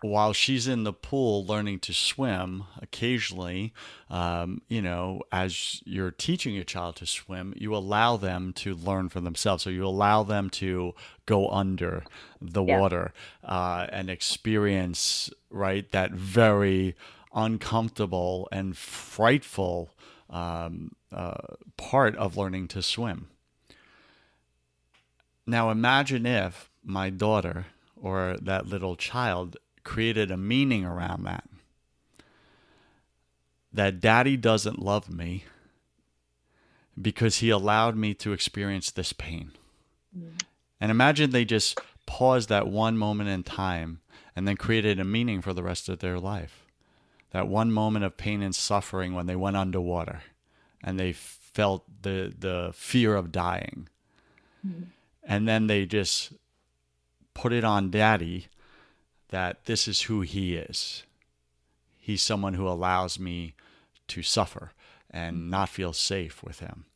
while 0.00 0.32
she's 0.32 0.68
in 0.68 0.84
the 0.84 0.92
pool 0.92 1.44
learning 1.44 1.80
to 1.80 1.92
swim, 1.92 2.64
occasionally, 2.80 3.72
um, 4.08 4.62
you 4.68 4.80
know, 4.80 5.22
as 5.32 5.82
you're 5.84 6.12
teaching 6.12 6.56
a 6.56 6.64
child 6.64 6.96
to 6.96 7.06
swim, 7.06 7.52
you 7.56 7.74
allow 7.74 8.16
them 8.16 8.52
to 8.52 8.74
learn 8.74 9.08
for 9.08 9.20
themselves. 9.20 9.64
So 9.64 9.70
you 9.70 9.84
allow 9.84 10.22
them 10.22 10.50
to 10.50 10.94
go 11.26 11.48
under 11.48 12.04
the 12.40 12.62
yeah. 12.62 12.78
water 12.78 13.12
uh, 13.42 13.88
and 13.90 14.08
experience, 14.08 15.30
right, 15.50 15.90
that 15.90 16.12
very 16.12 16.94
uncomfortable 17.34 18.48
and 18.52 18.76
frightful 18.76 19.90
um, 20.30 20.92
uh, 21.10 21.56
part 21.76 22.14
of 22.16 22.36
learning 22.36 22.68
to 22.68 22.82
swim. 22.82 23.28
Now, 25.44 25.70
imagine 25.70 26.26
if 26.26 26.70
my 26.84 27.10
daughter 27.10 27.66
or 27.96 28.36
that 28.40 28.66
little 28.66 28.94
child 28.94 29.56
created 29.88 30.30
a 30.30 30.36
meaning 30.36 30.84
around 30.84 31.24
that. 31.24 31.44
That 33.72 34.00
daddy 34.00 34.36
doesn't 34.36 34.78
love 34.78 35.08
me 35.08 35.44
because 37.00 37.38
he 37.38 37.48
allowed 37.48 37.96
me 37.96 38.12
to 38.14 38.34
experience 38.34 38.90
this 38.90 39.14
pain. 39.14 39.52
Mm. 40.16 40.42
And 40.78 40.90
imagine 40.90 41.30
they 41.30 41.46
just 41.46 41.80
paused 42.04 42.50
that 42.50 42.68
one 42.68 42.98
moment 42.98 43.30
in 43.30 43.42
time 43.42 44.00
and 44.36 44.46
then 44.46 44.58
created 44.58 45.00
a 45.00 45.04
meaning 45.04 45.40
for 45.40 45.54
the 45.54 45.62
rest 45.62 45.88
of 45.88 46.00
their 46.00 46.18
life. 46.18 46.66
That 47.30 47.48
one 47.48 47.72
moment 47.72 48.04
of 48.04 48.18
pain 48.18 48.42
and 48.42 48.54
suffering 48.54 49.14
when 49.14 49.24
they 49.24 49.36
went 49.36 49.56
underwater 49.56 50.20
and 50.84 51.00
they 51.00 51.14
felt 51.14 51.84
the, 52.02 52.34
the 52.38 52.72
fear 52.74 53.16
of 53.16 53.32
dying. 53.32 53.88
Mm. 54.66 54.88
And 55.24 55.48
then 55.48 55.66
they 55.66 55.86
just 55.86 56.34
put 57.32 57.54
it 57.54 57.64
on 57.64 57.90
daddy 57.90 58.48
that 59.28 59.66
this 59.66 59.86
is 59.86 60.02
who 60.02 60.22
he 60.22 60.56
is. 60.56 61.04
He's 61.96 62.22
someone 62.22 62.54
who 62.54 62.66
allows 62.66 63.18
me 63.18 63.54
to 64.08 64.22
suffer 64.22 64.72
and 65.10 65.50
not 65.50 65.68
feel 65.68 65.92
safe 65.92 66.42
with 66.42 66.60
him. 66.60 66.86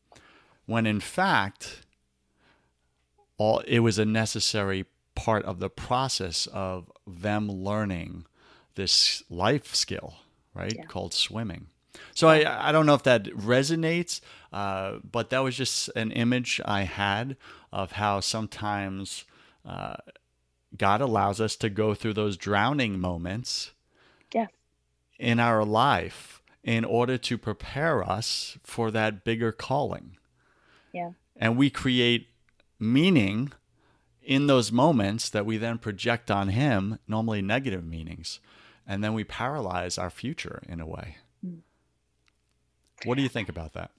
When 0.65 0.85
in 0.85 0.99
fact, 0.99 1.81
all 3.37 3.59
it 3.59 3.79
was 3.79 3.99
a 3.99 4.05
necessary 4.05 4.85
part 5.15 5.45
of 5.45 5.59
the 5.59 5.69
process 5.69 6.47
of 6.47 6.91
them 7.05 7.49
learning 7.49 8.25
this 8.75 9.23
life 9.29 9.75
skill, 9.75 10.15
right? 10.53 10.73
Yeah. 10.75 10.85
Called 10.85 11.13
swimming. 11.13 11.67
So 12.15 12.27
I, 12.27 12.69
I 12.69 12.71
don't 12.71 12.85
know 12.85 12.95
if 12.95 13.03
that 13.03 13.25
resonates, 13.25 14.19
uh, 14.51 14.97
but 15.09 15.29
that 15.29 15.39
was 15.39 15.55
just 15.55 15.89
an 15.95 16.11
image 16.11 16.59
I 16.65 16.83
had 16.83 17.37
of 17.71 17.93
how 17.93 18.19
sometimes 18.19 19.25
uh, 19.65 19.95
God 20.77 21.01
allows 21.01 21.39
us 21.39 21.55
to 21.57 21.69
go 21.69 21.93
through 21.93 22.13
those 22.13 22.37
drowning 22.37 22.99
moments 22.99 23.71
yeah. 24.33 24.47
in 25.19 25.39
our 25.39 25.63
life 25.63 26.41
in 26.63 26.85
order 26.85 27.17
to 27.17 27.37
prepare 27.37 28.03
us 28.03 28.57
for 28.63 28.89
that 28.91 29.23
bigger 29.23 29.51
calling. 29.51 30.17
Yeah. 30.91 31.11
And 31.35 31.57
we 31.57 31.69
create 31.69 32.29
meaning 32.79 33.51
in 34.21 34.47
those 34.47 34.71
moments 34.71 35.29
that 35.29 35.45
we 35.45 35.57
then 35.57 35.77
project 35.77 36.31
on 36.31 36.49
him, 36.49 36.99
normally 37.07 37.41
negative 37.41 37.85
meanings. 37.85 38.39
And 38.87 39.03
then 39.03 39.13
we 39.13 39.23
paralyze 39.23 39.97
our 39.97 40.09
future 40.09 40.61
in 40.67 40.79
a 40.79 40.85
way. 40.85 41.17
Mm. 41.45 41.59
What 43.05 43.15
do 43.15 43.21
you 43.21 43.29
think 43.29 43.49
about 43.49 43.73
that? 43.73 43.91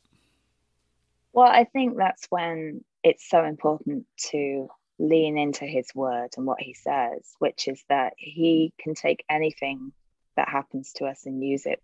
Well, 1.32 1.48
I 1.48 1.64
think 1.64 1.96
that's 1.96 2.26
when 2.30 2.84
it's 3.02 3.28
so 3.28 3.44
important 3.44 4.06
to 4.30 4.68
lean 4.98 5.38
into 5.38 5.64
his 5.64 5.86
word 5.94 6.30
and 6.36 6.46
what 6.46 6.60
he 6.60 6.74
says, 6.74 7.34
which 7.38 7.68
is 7.68 7.82
that 7.88 8.14
he 8.16 8.72
can 8.78 8.94
take 8.94 9.24
anything 9.28 9.92
that 10.36 10.48
happens 10.48 10.92
to 10.94 11.06
us 11.06 11.26
and 11.26 11.42
use 11.42 11.66
it 11.66 11.82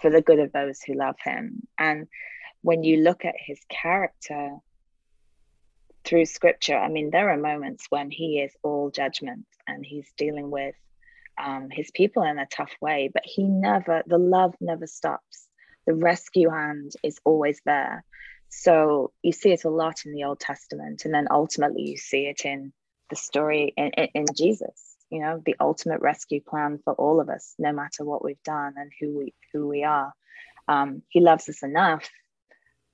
for 0.00 0.10
the 0.10 0.22
good 0.22 0.38
of 0.38 0.52
those 0.52 0.80
who 0.82 0.94
love 0.94 1.16
him. 1.22 1.66
And 1.78 2.06
when 2.62 2.82
you 2.82 2.98
look 2.98 3.24
at 3.24 3.34
his 3.38 3.60
character 3.68 4.56
through 6.04 6.26
scripture, 6.26 6.76
I 6.76 6.88
mean, 6.88 7.10
there 7.10 7.30
are 7.30 7.36
moments 7.36 7.86
when 7.90 8.10
he 8.10 8.40
is 8.40 8.52
all 8.62 8.90
judgment 8.90 9.46
and 9.66 9.84
he's 9.84 10.10
dealing 10.16 10.50
with 10.50 10.74
um, 11.42 11.68
his 11.70 11.90
people 11.90 12.22
in 12.22 12.38
a 12.38 12.46
tough 12.46 12.72
way, 12.80 13.10
but 13.12 13.22
he 13.24 13.44
never, 13.44 14.02
the 14.06 14.18
love 14.18 14.54
never 14.60 14.86
stops. 14.86 15.48
The 15.86 15.94
rescue 15.94 16.50
hand 16.50 16.92
is 17.02 17.18
always 17.24 17.60
there. 17.64 18.04
So 18.48 19.12
you 19.22 19.32
see 19.32 19.52
it 19.52 19.64
a 19.64 19.70
lot 19.70 20.04
in 20.04 20.12
the 20.12 20.24
Old 20.24 20.40
Testament, 20.40 21.04
and 21.04 21.14
then 21.14 21.28
ultimately 21.30 21.82
you 21.82 21.96
see 21.96 22.26
it 22.26 22.44
in 22.44 22.72
the 23.10 23.16
story 23.16 23.72
in, 23.76 23.90
in, 23.96 24.08
in 24.14 24.26
Jesus. 24.36 24.82
You 25.10 25.20
know, 25.20 25.42
the 25.44 25.56
ultimate 25.60 26.00
rescue 26.00 26.40
plan 26.40 26.80
for 26.84 26.92
all 26.94 27.20
of 27.20 27.28
us, 27.28 27.54
no 27.58 27.72
matter 27.72 28.04
what 28.04 28.24
we've 28.24 28.42
done 28.42 28.74
and 28.76 28.90
who 29.00 29.18
we 29.18 29.34
who 29.52 29.68
we 29.68 29.84
are. 29.84 30.12
Um, 30.68 31.02
he 31.08 31.20
loves 31.20 31.48
us 31.48 31.62
enough 31.62 32.08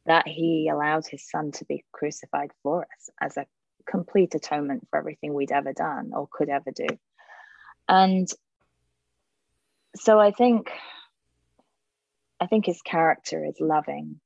that 0.06 0.26
he 0.26 0.68
allowed 0.68 1.06
his 1.06 1.28
son 1.28 1.52
to 1.52 1.64
be 1.64 1.84
crucified 1.92 2.50
for 2.62 2.82
us 2.82 3.10
as 3.20 3.36
a 3.36 3.46
complete 3.86 4.34
atonement 4.34 4.86
for 4.90 4.98
everything 4.98 5.32
we'd 5.32 5.52
ever 5.52 5.72
done 5.72 6.10
or 6.14 6.28
could 6.30 6.48
ever 6.48 6.70
do. 6.70 6.86
And 7.88 8.28
so 9.96 10.18
I 10.18 10.32
think 10.32 10.70
I 12.40 12.46
think 12.46 12.66
his 12.66 12.82
character 12.82 13.44
is 13.44 13.60
loving 13.60 14.20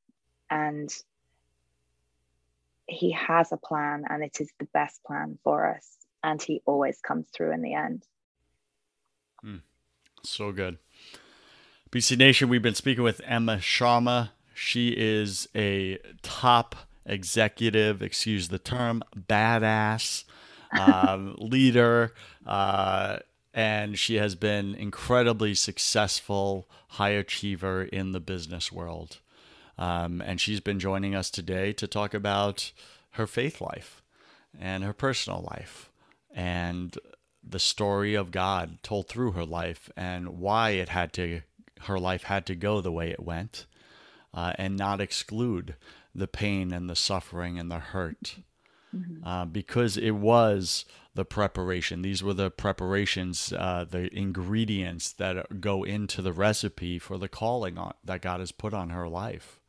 and 0.48 0.88
he 2.88 3.12
has 3.12 3.52
a 3.52 3.56
plan 3.56 4.04
and 4.08 4.22
it 4.22 4.40
is 4.40 4.50
the 4.58 4.66
best 4.72 5.02
plan 5.04 5.38
for 5.42 5.74
us. 5.74 5.96
And 6.22 6.40
he 6.40 6.62
always 6.66 7.00
comes 7.00 7.26
through 7.32 7.52
in 7.52 7.62
the 7.62 7.74
end. 7.74 8.04
Mm, 9.44 9.60
so 10.22 10.52
good. 10.52 10.78
Bc 11.90 12.16
nation 12.16 12.48
we've 12.48 12.62
been 12.62 12.74
speaking 12.74 13.04
with 13.04 13.20
emma 13.24 13.58
sharma. 13.58 14.30
She 14.54 14.88
is 14.96 15.48
a 15.54 15.98
top 16.22 16.74
executive 17.04 18.02
excuse 18.02 18.48
the 18.48 18.58
term 18.58 19.02
badass 19.16 20.24
um, 20.78 21.36
leader 21.38 22.12
uh, 22.44 23.18
and 23.54 23.98
she 23.98 24.16
has 24.16 24.34
been 24.34 24.74
incredibly 24.74 25.54
successful 25.54 26.68
high 26.88 27.10
achiever 27.10 27.84
in 27.84 28.10
the 28.10 28.18
business 28.18 28.72
world 28.72 29.20
um, 29.78 30.22
and 30.22 30.40
she's 30.40 30.60
been 30.60 30.80
joining 30.80 31.14
us 31.14 31.30
today 31.30 31.72
to 31.74 31.86
talk 31.86 32.14
about 32.14 32.72
her 33.12 33.26
faith 33.26 33.60
life 33.60 34.02
and 34.58 34.84
her 34.84 34.92
personal 34.92 35.46
life 35.50 35.90
and 36.34 36.98
the 37.48 37.58
story 37.58 38.14
of 38.14 38.30
God 38.30 38.78
told 38.82 39.08
through 39.08 39.32
her 39.32 39.44
life 39.44 39.90
and 39.96 40.38
why 40.38 40.70
it 40.70 40.88
had 40.88 41.12
to 41.14 41.42
her 41.82 41.98
life 41.98 42.24
had 42.24 42.46
to 42.46 42.54
go 42.54 42.80
the 42.80 42.92
way 42.92 43.10
it 43.10 43.22
went 43.22 43.66
uh, 44.34 44.52
and 44.58 44.76
not 44.76 45.00
exclude 45.00 45.76
the 46.14 46.26
pain 46.26 46.72
and 46.72 46.88
the 46.88 46.96
suffering 46.96 47.58
and 47.58 47.70
the 47.70 47.78
hurt 47.78 48.36
mm-hmm. 48.94 49.26
uh, 49.26 49.44
because 49.44 49.96
it 49.96 50.12
was 50.12 50.84
the 51.14 51.24
preparation 51.24 52.02
these 52.02 52.22
were 52.22 52.34
the 52.34 52.50
preparations 52.50 53.52
uh, 53.52 53.84
the 53.88 54.14
ingredients 54.16 55.12
that 55.12 55.60
go 55.60 55.84
into 55.84 56.22
the 56.22 56.32
recipe 56.32 56.98
for 56.98 57.18
the 57.18 57.28
calling 57.28 57.78
on, 57.78 57.94
that 58.04 58.22
god 58.22 58.40
has 58.40 58.52
put 58.52 58.74
on 58.74 58.90
her 58.90 59.08
life 59.08 59.60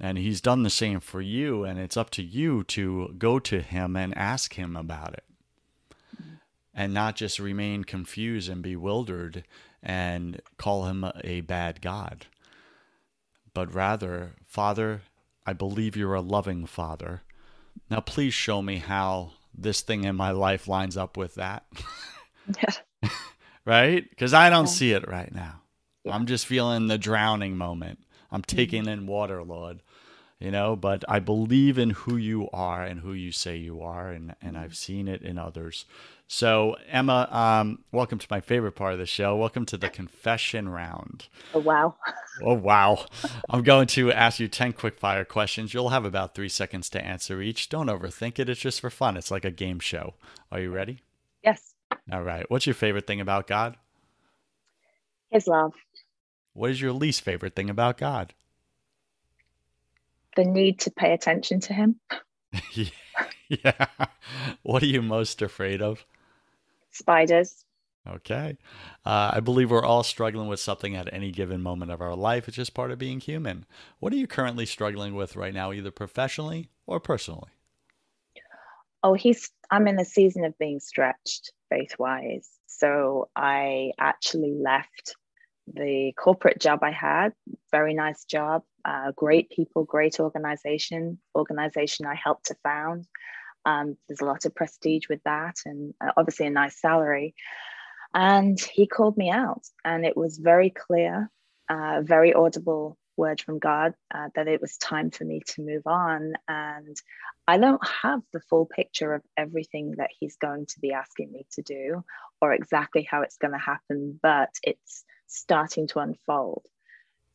and 0.00 0.16
he's 0.18 0.40
done 0.40 0.62
the 0.62 0.70
same 0.70 1.00
for 1.00 1.20
you, 1.20 1.64
and 1.64 1.78
it's 1.78 1.96
up 1.96 2.10
to 2.10 2.22
you 2.22 2.62
to 2.64 3.14
go 3.18 3.38
to 3.40 3.60
him 3.60 3.96
and 3.96 4.16
ask 4.16 4.54
him 4.54 4.76
about 4.76 5.14
it. 5.14 5.24
And 6.72 6.94
not 6.94 7.16
just 7.16 7.40
remain 7.40 7.82
confused 7.82 8.48
and 8.48 8.62
bewildered 8.62 9.44
and 9.82 10.40
call 10.56 10.84
him 10.84 11.10
a 11.24 11.40
bad 11.40 11.80
God, 11.80 12.26
but 13.52 13.74
rather, 13.74 14.34
Father, 14.46 15.02
I 15.44 15.52
believe 15.52 15.96
you're 15.96 16.14
a 16.14 16.20
loving 16.20 16.66
Father. 16.66 17.22
Now, 17.90 18.00
please 18.00 18.34
show 18.34 18.62
me 18.62 18.76
how 18.78 19.32
this 19.52 19.80
thing 19.80 20.04
in 20.04 20.14
my 20.14 20.30
life 20.30 20.68
lines 20.68 20.96
up 20.96 21.16
with 21.16 21.34
that. 21.34 21.66
Yeah. 22.62 23.08
right? 23.64 24.08
Because 24.08 24.32
I 24.32 24.48
don't 24.48 24.66
yeah. 24.66 24.72
see 24.72 24.92
it 24.92 25.08
right 25.08 25.34
now. 25.34 25.62
Yeah. 26.04 26.14
I'm 26.14 26.26
just 26.26 26.46
feeling 26.46 26.86
the 26.86 26.98
drowning 26.98 27.56
moment. 27.56 27.98
I'm 28.30 28.42
mm-hmm. 28.42 28.56
taking 28.56 28.86
in 28.86 29.06
water, 29.06 29.42
Lord 29.42 29.80
you 30.38 30.50
know 30.50 30.76
but 30.76 31.04
i 31.08 31.18
believe 31.18 31.78
in 31.78 31.90
who 31.90 32.16
you 32.16 32.48
are 32.52 32.82
and 32.82 33.00
who 33.00 33.12
you 33.12 33.32
say 33.32 33.56
you 33.56 33.80
are 33.80 34.10
and, 34.10 34.34
and 34.40 34.56
i've 34.56 34.76
seen 34.76 35.08
it 35.08 35.22
in 35.22 35.38
others. 35.38 35.84
So 36.30 36.76
emma 36.88 37.26
um, 37.32 37.84
welcome 37.90 38.18
to 38.18 38.26
my 38.30 38.40
favorite 38.40 38.72
part 38.72 38.92
of 38.92 38.98
the 38.98 39.06
show. 39.06 39.34
Welcome 39.34 39.64
to 39.66 39.78
the 39.78 39.88
confession 39.88 40.68
round. 40.68 41.26
Oh 41.54 41.60
wow. 41.60 41.96
Oh 42.42 42.52
wow. 42.52 43.06
I'm 43.48 43.62
going 43.62 43.86
to 43.88 44.12
ask 44.12 44.38
you 44.38 44.46
10 44.46 44.74
quick 44.74 44.98
fire 44.98 45.24
questions. 45.24 45.72
You'll 45.72 45.88
have 45.88 46.04
about 46.04 46.34
three 46.34 46.50
seconds 46.50 46.90
to 46.90 47.02
answer 47.02 47.40
each. 47.40 47.70
Don't 47.70 47.86
overthink 47.86 48.38
it. 48.38 48.50
It's 48.50 48.60
just 48.60 48.80
for 48.82 48.90
fun. 48.90 49.16
It's 49.16 49.30
like 49.30 49.46
a 49.46 49.50
game 49.50 49.80
show. 49.80 50.14
Are 50.52 50.60
you 50.60 50.70
ready? 50.70 51.00
Yes. 51.42 51.72
All 52.12 52.22
right. 52.22 52.48
What's 52.50 52.66
your 52.66 52.74
favorite 52.74 53.06
thing 53.06 53.22
about 53.22 53.46
god? 53.46 53.78
His 55.30 55.46
love. 55.46 55.72
What 56.52 56.70
is 56.70 56.80
your 56.82 56.92
least 56.92 57.22
favorite 57.22 57.54
thing 57.56 57.70
about 57.70 57.96
god 57.96 58.34
the 60.38 60.44
need 60.44 60.78
to 60.78 60.90
pay 60.92 61.12
attention 61.12 61.58
to 61.58 61.74
him. 61.74 61.98
yeah. 63.48 63.86
What 64.62 64.84
are 64.84 64.86
you 64.86 65.02
most 65.02 65.42
afraid 65.42 65.82
of? 65.82 66.06
Spiders. 66.92 67.64
Okay. 68.08 68.56
Uh, 69.04 69.32
I 69.34 69.40
believe 69.40 69.72
we're 69.72 69.84
all 69.84 70.04
struggling 70.04 70.46
with 70.46 70.60
something 70.60 70.94
at 70.94 71.12
any 71.12 71.32
given 71.32 71.60
moment 71.60 71.90
of 71.90 72.00
our 72.00 72.14
life. 72.14 72.46
It's 72.46 72.56
just 72.56 72.72
part 72.72 72.92
of 72.92 73.00
being 73.00 73.18
human. 73.18 73.66
What 73.98 74.12
are 74.12 74.16
you 74.16 74.28
currently 74.28 74.64
struggling 74.64 75.16
with 75.16 75.34
right 75.34 75.52
now, 75.52 75.72
either 75.72 75.90
professionally 75.90 76.70
or 76.86 77.00
personally? 77.00 77.50
Oh, 79.02 79.14
he's. 79.14 79.50
I'm 79.72 79.88
in 79.88 79.98
a 79.98 80.04
season 80.04 80.44
of 80.44 80.56
being 80.58 80.78
stretched 80.78 81.52
faith 81.68 81.96
wise. 81.98 82.48
So 82.66 83.28
I 83.34 83.90
actually 83.98 84.54
left 84.54 85.16
the 85.66 86.12
corporate 86.16 86.60
job 86.60 86.78
I 86.82 86.92
had, 86.92 87.32
very 87.72 87.92
nice 87.92 88.24
job, 88.24 88.62
uh, 88.88 89.12
great 89.14 89.50
people, 89.50 89.84
great 89.84 90.18
organization, 90.18 91.18
organization 91.34 92.06
I 92.06 92.14
helped 92.14 92.46
to 92.46 92.56
found. 92.62 93.06
Um, 93.66 93.98
there's 94.08 94.22
a 94.22 94.24
lot 94.24 94.46
of 94.46 94.54
prestige 94.54 95.08
with 95.10 95.22
that, 95.24 95.56
and 95.66 95.92
uh, 96.00 96.12
obviously 96.16 96.46
a 96.46 96.50
nice 96.50 96.80
salary. 96.80 97.34
And 98.14 98.58
he 98.58 98.86
called 98.86 99.18
me 99.18 99.30
out, 99.30 99.62
and 99.84 100.06
it 100.06 100.16
was 100.16 100.38
very 100.38 100.70
clear, 100.70 101.30
uh, 101.68 102.00
very 102.02 102.32
audible 102.32 102.96
word 103.18 103.42
from 103.42 103.58
God 103.58 103.92
uh, 104.14 104.28
that 104.34 104.48
it 104.48 104.62
was 104.62 104.78
time 104.78 105.10
for 105.10 105.24
me 105.24 105.42
to 105.48 105.62
move 105.62 105.82
on. 105.86 106.32
And 106.46 106.96
I 107.46 107.58
don't 107.58 107.86
have 108.02 108.22
the 108.32 108.40
full 108.48 108.64
picture 108.64 109.12
of 109.12 109.22
everything 109.36 109.96
that 109.98 110.10
he's 110.18 110.36
going 110.36 110.64
to 110.66 110.80
be 110.80 110.92
asking 110.92 111.30
me 111.32 111.46
to 111.52 111.62
do 111.62 112.04
or 112.40 112.54
exactly 112.54 113.06
how 113.10 113.20
it's 113.20 113.36
going 113.36 113.52
to 113.52 113.58
happen, 113.58 114.18
but 114.22 114.50
it's 114.62 115.04
starting 115.26 115.88
to 115.88 115.98
unfold. 115.98 116.64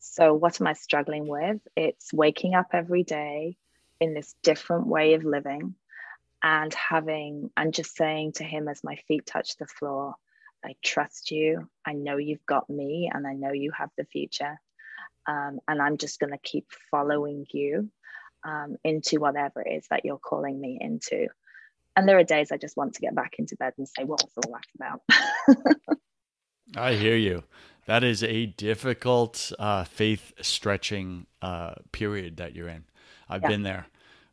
So, 0.06 0.34
what 0.34 0.60
am 0.60 0.66
I 0.66 0.74
struggling 0.74 1.26
with? 1.26 1.60
It's 1.76 2.12
waking 2.12 2.54
up 2.54 2.68
every 2.72 3.04
day 3.04 3.56
in 4.00 4.12
this 4.12 4.34
different 4.42 4.86
way 4.86 5.14
of 5.14 5.24
living 5.24 5.74
and 6.42 6.72
having, 6.74 7.50
and 7.56 7.72
just 7.72 7.96
saying 7.96 8.32
to 8.32 8.44
him 8.44 8.68
as 8.68 8.84
my 8.84 8.96
feet 9.08 9.24
touch 9.24 9.56
the 9.56 9.66
floor, 9.66 10.14
I 10.62 10.76
trust 10.82 11.30
you. 11.30 11.68
I 11.86 11.94
know 11.94 12.18
you've 12.18 12.44
got 12.44 12.68
me 12.68 13.10
and 13.12 13.26
I 13.26 13.32
know 13.32 13.52
you 13.52 13.72
have 13.72 13.88
the 13.96 14.04
future. 14.04 14.60
Um, 15.26 15.58
and 15.66 15.80
I'm 15.80 15.96
just 15.96 16.20
going 16.20 16.32
to 16.32 16.38
keep 16.38 16.66
following 16.90 17.46
you 17.50 17.88
um, 18.44 18.76
into 18.84 19.20
whatever 19.20 19.62
it 19.62 19.72
is 19.72 19.86
that 19.88 20.04
you're 20.04 20.18
calling 20.18 20.60
me 20.60 20.76
into. 20.80 21.28
And 21.96 22.06
there 22.06 22.18
are 22.18 22.24
days 22.24 22.52
I 22.52 22.58
just 22.58 22.76
want 22.76 22.94
to 22.94 23.00
get 23.00 23.14
back 23.14 23.36
into 23.38 23.56
bed 23.56 23.72
and 23.78 23.88
say, 23.88 24.04
what 24.04 24.22
was 24.22 24.32
all 24.36 24.52
that 24.52 25.00
about? 25.48 25.88
I 26.76 26.92
hear 26.92 27.16
you. 27.16 27.42
That 27.86 28.02
is 28.02 28.22
a 28.22 28.46
difficult 28.46 29.52
uh, 29.58 29.84
faith 29.84 30.32
stretching 30.40 31.26
uh, 31.42 31.74
period 31.92 32.38
that 32.38 32.54
you're 32.54 32.68
in. 32.68 32.84
I've 33.28 33.42
yeah. 33.42 33.48
been 33.48 33.62
there, 33.62 33.86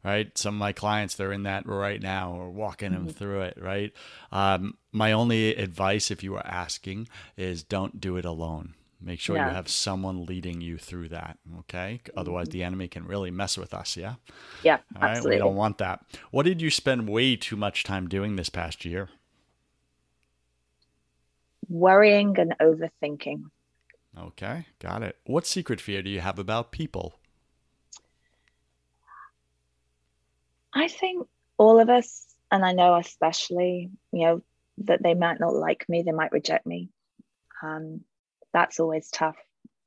right? 0.04 0.38
Some 0.38 0.56
of 0.56 0.60
my 0.60 0.74
clients, 0.74 1.16
they're 1.16 1.32
in 1.32 1.44
that 1.44 1.66
right 1.66 2.02
now. 2.02 2.36
We're 2.36 2.50
walking 2.50 2.92
mm-hmm. 2.92 3.06
them 3.06 3.14
through 3.14 3.42
it, 3.42 3.58
right? 3.60 3.92
Um, 4.32 4.78
my 4.92 5.12
only 5.12 5.56
advice, 5.56 6.12
if 6.12 6.24
you 6.24 6.36
are 6.36 6.46
asking, 6.46 7.08
is 7.38 7.64
don't 7.64 8.00
do 8.00 8.18
it 8.18 8.26
alone. 8.26 8.76
Make 9.04 9.20
sure 9.20 9.36
yeah. 9.36 9.50
you 9.50 9.56
have 9.56 9.68
someone 9.68 10.26
leading 10.26 10.62
you 10.62 10.78
through 10.78 11.10
that. 11.10 11.40
Okay. 11.60 12.02
Mm-hmm. 12.04 12.20
Otherwise, 12.20 12.50
the 12.50 12.64
enemy 12.64 12.88
can 12.88 13.06
really 13.06 13.32
mess 13.32 13.58
with 13.58 13.74
us. 13.74 13.98
Yeah. 13.98 14.16
Yeah. 14.64 14.78
All 14.96 15.02
right. 15.02 15.12
Absolutely. 15.12 15.38
We 15.38 15.40
don't 15.40 15.56
want 15.56 15.80
that. 15.80 16.06
What 16.30 16.44
did 16.44 16.62
you 16.62 16.70
spend 16.70 17.10
way 17.10 17.36
too 17.36 17.56
much 17.56 17.84
time 17.84 18.08
doing 18.08 18.36
this 18.36 18.50
past 18.50 18.86
year? 18.86 19.10
Worrying 21.72 22.36
and 22.38 22.54
overthinking. 22.60 23.44
Okay, 24.20 24.66
got 24.80 25.04
it. 25.04 25.18
What 25.26 25.48
secret 25.48 25.80
fear 25.80 26.02
do 26.02 26.10
you 26.10 26.20
have 26.20 26.38
about 26.38 26.72
people? 26.72 27.16
I 30.74 30.88
think 30.88 31.28
all 31.58 31.80
of 31.80 31.90
us, 31.90 32.26
and 32.52 32.66
I 32.66 32.74
know 32.74 32.96
especially, 32.96 33.90
you 34.12 34.26
know, 34.26 34.42
that 34.80 35.02
they 35.02 35.14
might 35.14 35.40
not 35.40 35.54
like 35.54 35.86
me, 35.88 36.04
they 36.04 36.12
might 36.12 36.32
reject 36.32 36.66
me. 36.66 36.90
Um, 37.64 38.02
that's 38.54 38.80
always 38.80 39.10
tough. 39.10 39.38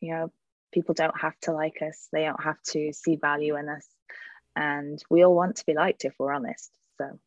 You 0.01 0.15
know, 0.15 0.33
people 0.73 0.95
don't 0.95 1.19
have 1.21 1.39
to 1.41 1.53
like 1.53 1.83
us, 1.83 2.09
they 2.13 2.25
don't 2.25 2.43
have 2.43 2.63
to 2.71 2.93
see 2.93 3.17
value 3.17 3.57
in 3.57 3.69
us. 3.69 3.87
And 4.57 5.03
we 5.11 5.25
all 5.25 5.35
want 5.35 5.57
to 5.57 5.67
be 5.67 5.75
liked 5.75 6.05
if 6.05 6.15
we're 6.19 6.33
honest. 6.33 6.71
So, 6.97 7.19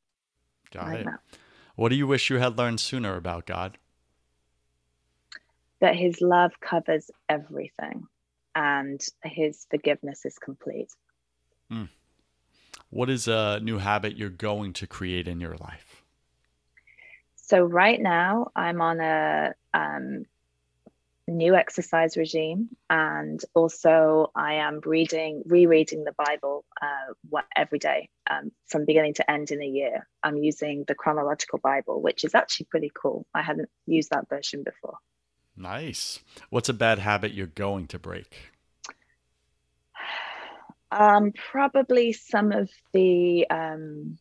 got 0.71 0.93
it. 0.93 1.07
What 1.75 1.89
do 1.89 1.95
you 1.95 2.07
wish 2.07 2.29
you 2.29 2.39
had 2.39 2.57
learned 2.57 2.79
sooner 2.79 3.15
about 3.15 3.45
God? 3.45 3.77
That 5.79 5.95
his 5.95 6.21
love 6.21 6.59
covers 6.59 7.11
everything 7.29 8.07
and 8.55 8.99
his 9.23 9.67
forgiveness 9.69 10.25
is 10.25 10.37
complete. 10.39 10.91
Mm. 11.71 11.89
What 12.89 13.09
is 13.09 13.27
a 13.27 13.59
new 13.61 13.77
habit 13.77 14.17
you're 14.17 14.29
going 14.29 14.73
to 14.73 14.87
create 14.87 15.27
in 15.27 15.39
your 15.39 15.55
life? 15.57 16.03
So, 17.35 17.61
right 17.63 18.01
now, 18.01 18.51
I'm 18.55 18.81
on 18.81 18.99
a 18.99 19.53
um, 19.73 20.25
new 21.27 21.55
exercise 21.55 22.15
regime 22.15 22.69
and 22.89 23.41
also 23.53 24.31
i 24.33 24.53
am 24.53 24.79
reading 24.85 25.43
rereading 25.45 26.05
the 26.05 26.13
bible 26.13 26.63
uh, 26.81 27.13
what, 27.29 27.43
every 27.55 27.79
day 27.79 28.09
um, 28.29 28.49
from 28.67 28.85
beginning 28.85 29.13
to 29.13 29.29
end 29.29 29.51
in 29.51 29.61
a 29.61 29.65
year 29.65 30.07
i'm 30.23 30.37
using 30.37 30.85
the 30.87 30.95
chronological 30.95 31.59
bible 31.59 32.01
which 32.01 32.23
is 32.23 32.33
actually 32.33 32.65
pretty 32.71 32.89
cool 32.93 33.25
i 33.33 33.41
hadn't 33.41 33.69
used 33.85 34.09
that 34.09 34.29
version 34.29 34.63
before 34.63 34.97
nice 35.57 36.19
what's 36.49 36.69
a 36.69 36.73
bad 36.73 36.99
habit 36.99 37.33
you're 37.33 37.47
going 37.47 37.87
to 37.87 37.99
break 37.99 38.51
um, 40.91 41.33
probably 41.51 42.13
some 42.13 42.51
of 42.51 42.69
the 42.93 43.45
um, 43.49 44.17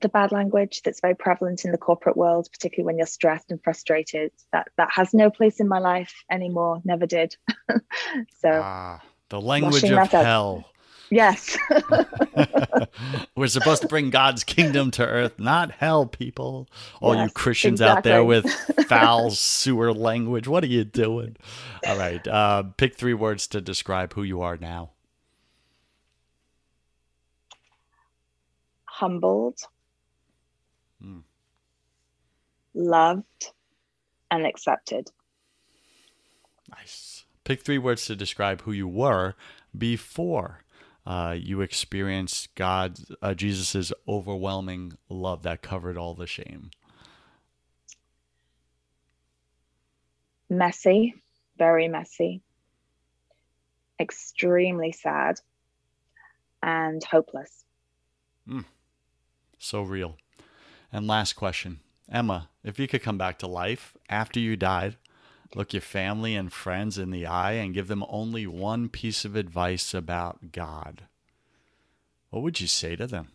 the 0.00 0.08
bad 0.08 0.30
language 0.30 0.82
that's 0.82 1.00
very 1.00 1.14
prevalent 1.14 1.64
in 1.64 1.72
the 1.72 1.78
corporate 1.78 2.16
world, 2.16 2.48
particularly 2.52 2.86
when 2.86 2.98
you're 2.98 3.06
stressed 3.06 3.50
and 3.50 3.62
frustrated. 3.62 4.30
That 4.52 4.68
that 4.76 4.90
has 4.92 5.12
no 5.14 5.30
place 5.30 5.60
in 5.60 5.68
my 5.68 5.78
life 5.78 6.24
anymore. 6.30 6.80
Never 6.84 7.06
did. 7.06 7.36
so 7.68 8.50
ah, 8.62 9.00
the 9.28 9.40
language 9.40 9.84
of 9.84 10.10
hell. 10.10 10.69
Yes. 11.10 11.58
We're 13.36 13.48
supposed 13.48 13.82
to 13.82 13.88
bring 13.88 14.10
God's 14.10 14.44
kingdom 14.44 14.92
to 14.92 15.04
earth, 15.04 15.40
not 15.40 15.72
hell, 15.72 16.06
people. 16.06 16.68
All 17.00 17.16
yes, 17.16 17.26
you 17.28 17.32
Christians 17.32 17.80
exactly. 17.80 17.98
out 17.98 18.14
there 18.14 18.24
with 18.24 18.48
foul 18.88 19.30
sewer 19.30 19.92
language, 19.92 20.46
what 20.46 20.62
are 20.62 20.68
you 20.68 20.84
doing? 20.84 21.36
All 21.86 21.98
right. 21.98 22.26
Uh, 22.26 22.62
pick 22.76 22.96
three 22.96 23.14
words 23.14 23.48
to 23.48 23.60
describe 23.60 24.12
who 24.14 24.22
you 24.22 24.40
are 24.40 24.56
now. 24.56 24.90
Humbled, 28.84 29.58
mm. 31.04 31.22
loved, 32.74 33.46
and 34.30 34.46
accepted. 34.46 35.10
Nice. 36.70 37.24
Pick 37.42 37.62
three 37.62 37.78
words 37.78 38.04
to 38.06 38.14
describe 38.14 38.62
who 38.62 38.72
you 38.72 38.86
were 38.86 39.34
before 39.76 40.60
uh, 41.10 41.32
you 41.32 41.60
experienced 41.60 42.54
God, 42.54 43.00
uh, 43.20 43.34
Jesus's 43.34 43.92
overwhelming 44.06 44.92
love 45.08 45.42
that 45.42 45.60
covered 45.60 45.98
all 45.98 46.14
the 46.14 46.28
shame. 46.28 46.70
Messy, 50.48 51.16
very 51.58 51.88
messy, 51.88 52.42
extremely 53.98 54.92
sad, 54.92 55.40
and 56.62 57.02
hopeless. 57.02 57.64
Mm. 58.48 58.66
So 59.58 59.82
real. 59.82 60.16
And 60.92 61.08
last 61.08 61.32
question 61.32 61.80
Emma, 62.08 62.50
if 62.62 62.78
you 62.78 62.86
could 62.86 63.02
come 63.02 63.18
back 63.18 63.40
to 63.40 63.48
life 63.48 63.96
after 64.08 64.38
you 64.38 64.56
died, 64.56 64.96
look 65.54 65.72
your 65.72 65.80
family 65.80 66.34
and 66.34 66.52
friends 66.52 66.98
in 66.98 67.10
the 67.10 67.26
eye, 67.26 67.52
and 67.52 67.74
give 67.74 67.88
them 67.88 68.04
only 68.08 68.46
one 68.46 68.88
piece 68.88 69.24
of 69.24 69.36
advice 69.36 69.94
about 69.94 70.52
God, 70.52 71.02
what 72.30 72.42
would 72.42 72.60
you 72.60 72.66
say 72.66 72.96
to 72.96 73.06
them? 73.06 73.28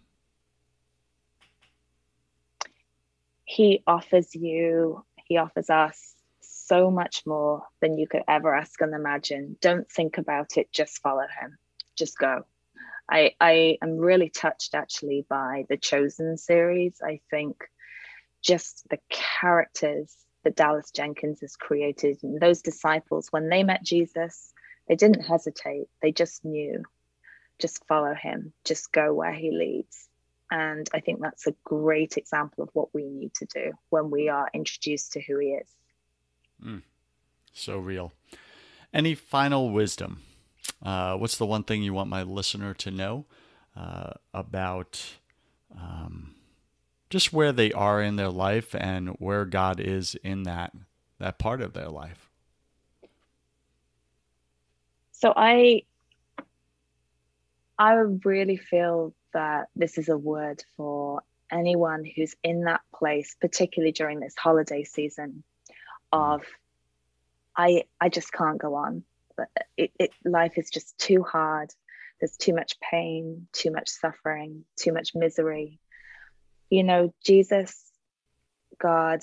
He 3.44 3.84
offers 3.86 4.34
you, 4.34 5.04
he 5.16 5.38
offers 5.38 5.70
us 5.70 6.14
so 6.42 6.90
much 6.90 7.24
more 7.26 7.64
than 7.82 7.98
you 7.98 8.08
could 8.08 8.24
ever 8.28 8.56
ask 8.56 8.82
and 8.82 8.94
imagine. 8.94 9.58
Don't 9.62 9.90
think 9.92 10.18
about 10.18 10.58
it, 10.58 10.72
just 10.72 11.02
follow 11.02 11.26
him. 11.42 11.58
Just 11.96 12.18
go. 12.18 12.46
I, 13.10 13.36
I 13.40 13.78
am 13.84 13.98
really 13.98 14.30
touched 14.30 14.74
actually 14.74 15.26
by 15.30 15.66
the 15.70 15.78
Chosen 15.78 16.38
series. 16.38 17.00
I 17.04 17.20
think 17.30 17.70
just 18.42 18.88
the 18.90 18.98
characters 19.10 20.16
that 20.46 20.56
Dallas 20.56 20.92
Jenkins 20.92 21.42
has 21.42 21.58
created 21.58 22.20
and 22.24 22.40
those 22.40 22.62
disciples, 22.62 23.28
when 23.32 23.50
they 23.50 23.64
met 23.64 23.84
Jesus, 23.84 24.54
they 24.88 24.96
didn't 24.96 25.24
hesitate. 25.24 25.88
They 26.02 26.14
just 26.14 26.46
knew, 26.46 26.84
just 27.60 27.86
follow 27.88 28.14
him, 28.14 28.54
just 28.64 28.94
go 28.94 29.14
where 29.14 29.34
he 29.34 29.52
leads. 29.52 30.08
And 30.50 30.88
I 30.94 31.02
think 31.02 31.20
that's 31.22 31.48
a 31.48 31.56
great 31.66 32.16
example 32.16 32.64
of 32.64 32.70
what 32.72 32.94
we 32.94 33.10
need 33.10 33.34
to 33.36 33.46
do 33.46 33.74
when 33.90 34.10
we 34.10 34.30
are 34.30 34.50
introduced 34.54 35.14
to 35.14 35.22
who 35.22 35.40
he 35.40 35.48
is. 35.48 35.68
Mm, 36.64 36.84
so 37.52 37.78
real. 37.78 38.14
Any 38.94 39.16
final 39.16 39.72
wisdom 39.72 40.22
uh, 40.82 41.16
what's 41.16 41.38
the 41.38 41.46
one 41.46 41.64
thing 41.64 41.84
you 41.84 41.94
want 41.94 42.10
my 42.10 42.24
listener 42.24 42.74
to 42.74 42.92
know 42.92 43.26
uh, 43.76 44.12
about 44.34 45.16
just 47.10 47.34
where 47.34 47.52
they 47.52 47.72
are 47.72 48.02
in 48.02 48.16
their 48.16 48.30
life 48.30 48.76
and 48.76 49.10
where 49.20 49.46
God 49.46 49.80
is 49.80 50.16
in 50.24 50.44
that 50.44 50.74
that 51.20 51.40
part 51.40 51.62
of 51.62 51.74
their 51.74 51.90
life? 51.90 52.30
So 55.12 55.34
I 55.36 55.84
I 57.78 57.94
really 57.94 58.58
feel 58.58 59.14
that 59.34 59.68
this 59.76 59.98
is 59.98 60.10
a 60.10 60.18
word 60.18 60.64
for 60.78 61.22
anyone 61.52 62.04
who's 62.06 62.36
in 62.44 62.64
that 62.64 62.82
place, 62.94 63.36
particularly 63.40 63.92
during 63.92 64.20
this 64.20 64.36
holiday 64.38 64.84
season 64.84 65.44
of 66.12 66.44
I 67.56 67.84
I 68.00 68.10
just 68.10 68.32
can't 68.32 68.58
go 68.58 68.76
on 68.76 69.04
it, 69.78 69.92
it, 70.00 70.12
life 70.24 70.58
is 70.58 70.70
just 70.70 70.98
too 70.98 71.24
hard. 71.24 71.72
There's 72.20 72.38
too 72.38 72.54
much 72.54 72.80
pain, 72.80 73.48
too 73.52 73.72
much 73.72 73.90
suffering, 73.90 74.64
too 74.78 74.94
much 74.94 75.14
misery. 75.16 75.80
You 76.70 76.84
know, 76.84 77.14
Jesus, 77.24 77.80
God, 78.82 79.22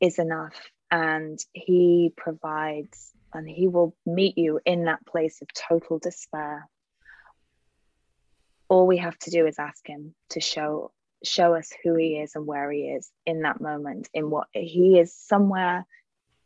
is 0.00 0.18
enough 0.18 0.54
and 0.90 1.38
He 1.52 2.12
provides 2.16 3.12
and 3.32 3.48
He 3.48 3.68
will 3.68 3.94
meet 4.06 4.38
you 4.38 4.60
in 4.64 4.84
that 4.84 5.04
place 5.06 5.40
of 5.42 5.48
total 5.52 5.98
despair. 5.98 6.68
All 8.68 8.86
we 8.86 8.98
have 8.98 9.18
to 9.20 9.30
do 9.30 9.46
is 9.46 9.58
ask 9.58 9.86
Him 9.86 10.14
to 10.30 10.40
show 10.40 10.92
show 11.24 11.54
us 11.54 11.70
who 11.84 11.94
he 11.94 12.16
is 12.16 12.34
and 12.34 12.44
where 12.44 12.68
he 12.72 12.80
is 12.80 13.08
in 13.24 13.42
that 13.42 13.60
moment 13.60 14.08
in 14.12 14.28
what 14.28 14.48
he 14.52 14.98
is 14.98 15.14
somewhere 15.14 15.86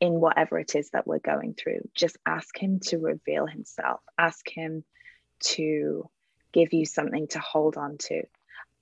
in 0.01 0.21
whatever 0.21 0.59
it 0.59 0.75
is 0.75 0.91
that 0.91 1.07
we're 1.07 1.19
going 1.19 1.55
through. 1.55 1.81
Just 1.95 2.19
ask 2.27 2.57
Him 2.57 2.81
to 2.87 2.99
reveal 2.99 3.47
Himself, 3.47 4.01
ask 4.19 4.47
Him 4.49 4.85
to 5.41 6.09
give 6.53 6.73
you 6.73 6.85
something 6.85 7.29
to 7.29 7.39
hold 7.39 7.77
on 7.77 7.99
to. 7.99 8.23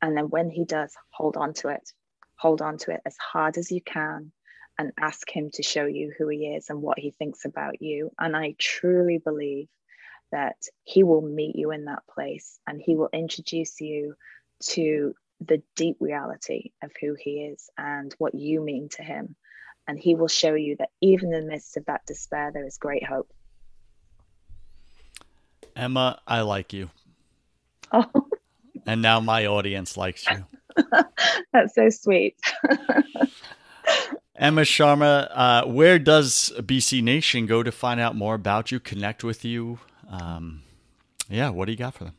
And 0.05 0.17
then 0.17 0.29
when 0.29 0.51
He 0.51 0.65
does, 0.65 0.93
hold 1.11 1.37
on 1.39 1.55
to 1.55 1.69
it. 1.69 1.91
Hold 2.37 2.61
on 2.61 2.77
to 2.79 2.91
it 2.91 3.01
as 3.07 3.17
hard 3.17 3.57
as 3.57 3.73
you 3.73 3.81
can 3.81 4.33
and 4.79 4.93
ask 5.01 5.31
Him 5.31 5.51
to 5.55 5.63
show 5.63 5.87
you 5.87 6.13
who 6.19 6.29
He 6.29 6.49
is 6.49 6.69
and 6.69 6.83
what 6.83 6.99
He 6.99 7.11
thinks 7.11 7.47
about 7.47 7.81
you. 7.81 8.11
And 8.19 8.37
I 8.37 8.55
truly 8.59 9.19
believe 9.19 9.69
that 10.31 10.57
He 10.83 11.03
will 11.03 11.23
meet 11.23 11.57
you 11.57 11.71
in 11.71 11.87
that 11.87 12.07
place 12.13 12.59
and 12.67 12.83
He 12.83 12.97
will 12.97 13.09
introduce 13.13 13.81
you 13.81 14.15
to 14.65 15.15
the 15.41 15.63
deep 15.75 15.97
reality 16.01 16.73
of 16.83 16.93
who 17.01 17.17
He 17.19 17.47
is 17.47 17.71
and 17.79 18.15
what 18.19 18.35
you 18.35 18.61
mean 18.61 18.91
to 18.91 19.03
Him 19.03 19.37
and 19.87 19.99
he 19.99 20.15
will 20.15 20.29
show 20.29 20.55
you 20.55 20.77
that 20.77 20.91
even 21.01 21.33
in 21.33 21.45
the 21.45 21.53
midst 21.53 21.77
of 21.77 21.85
that 21.87 22.07
despair, 22.07 22.51
there 22.53 22.67
is 22.67 22.79
great 22.79 23.05
hope. 23.05 23.31
Emma, 25.77 26.21
I 26.27 26.41
like 26.43 26.73
you. 26.73 26.91
Oh. 27.93 28.29
And 28.87 29.03
now 29.03 29.21
my 29.21 29.47
audience 29.47 29.97
likes 29.97 30.25
you. 30.29 30.47
That's 31.53 31.75
so 31.75 31.89
sweet. 31.89 32.37
Emma 34.37 34.63
Sharma, 34.63 35.31
uh, 35.33 35.65
where 35.67 35.99
does 35.99 36.53
BC 36.57 37.03
Nation 37.03 37.47
go 37.47 37.63
to 37.63 37.71
find 37.71 38.01
out 38.01 38.17
more 38.17 38.35
about 38.35 38.73
you, 38.73 38.81
connect 38.81 39.23
with 39.23 39.45
you? 39.45 39.79
Um, 40.09 40.63
yeah, 41.29 41.51
what 41.51 41.67
do 41.67 41.73
you 41.73 41.79
got 41.79 41.95
for 41.95 42.05
them? 42.05 42.15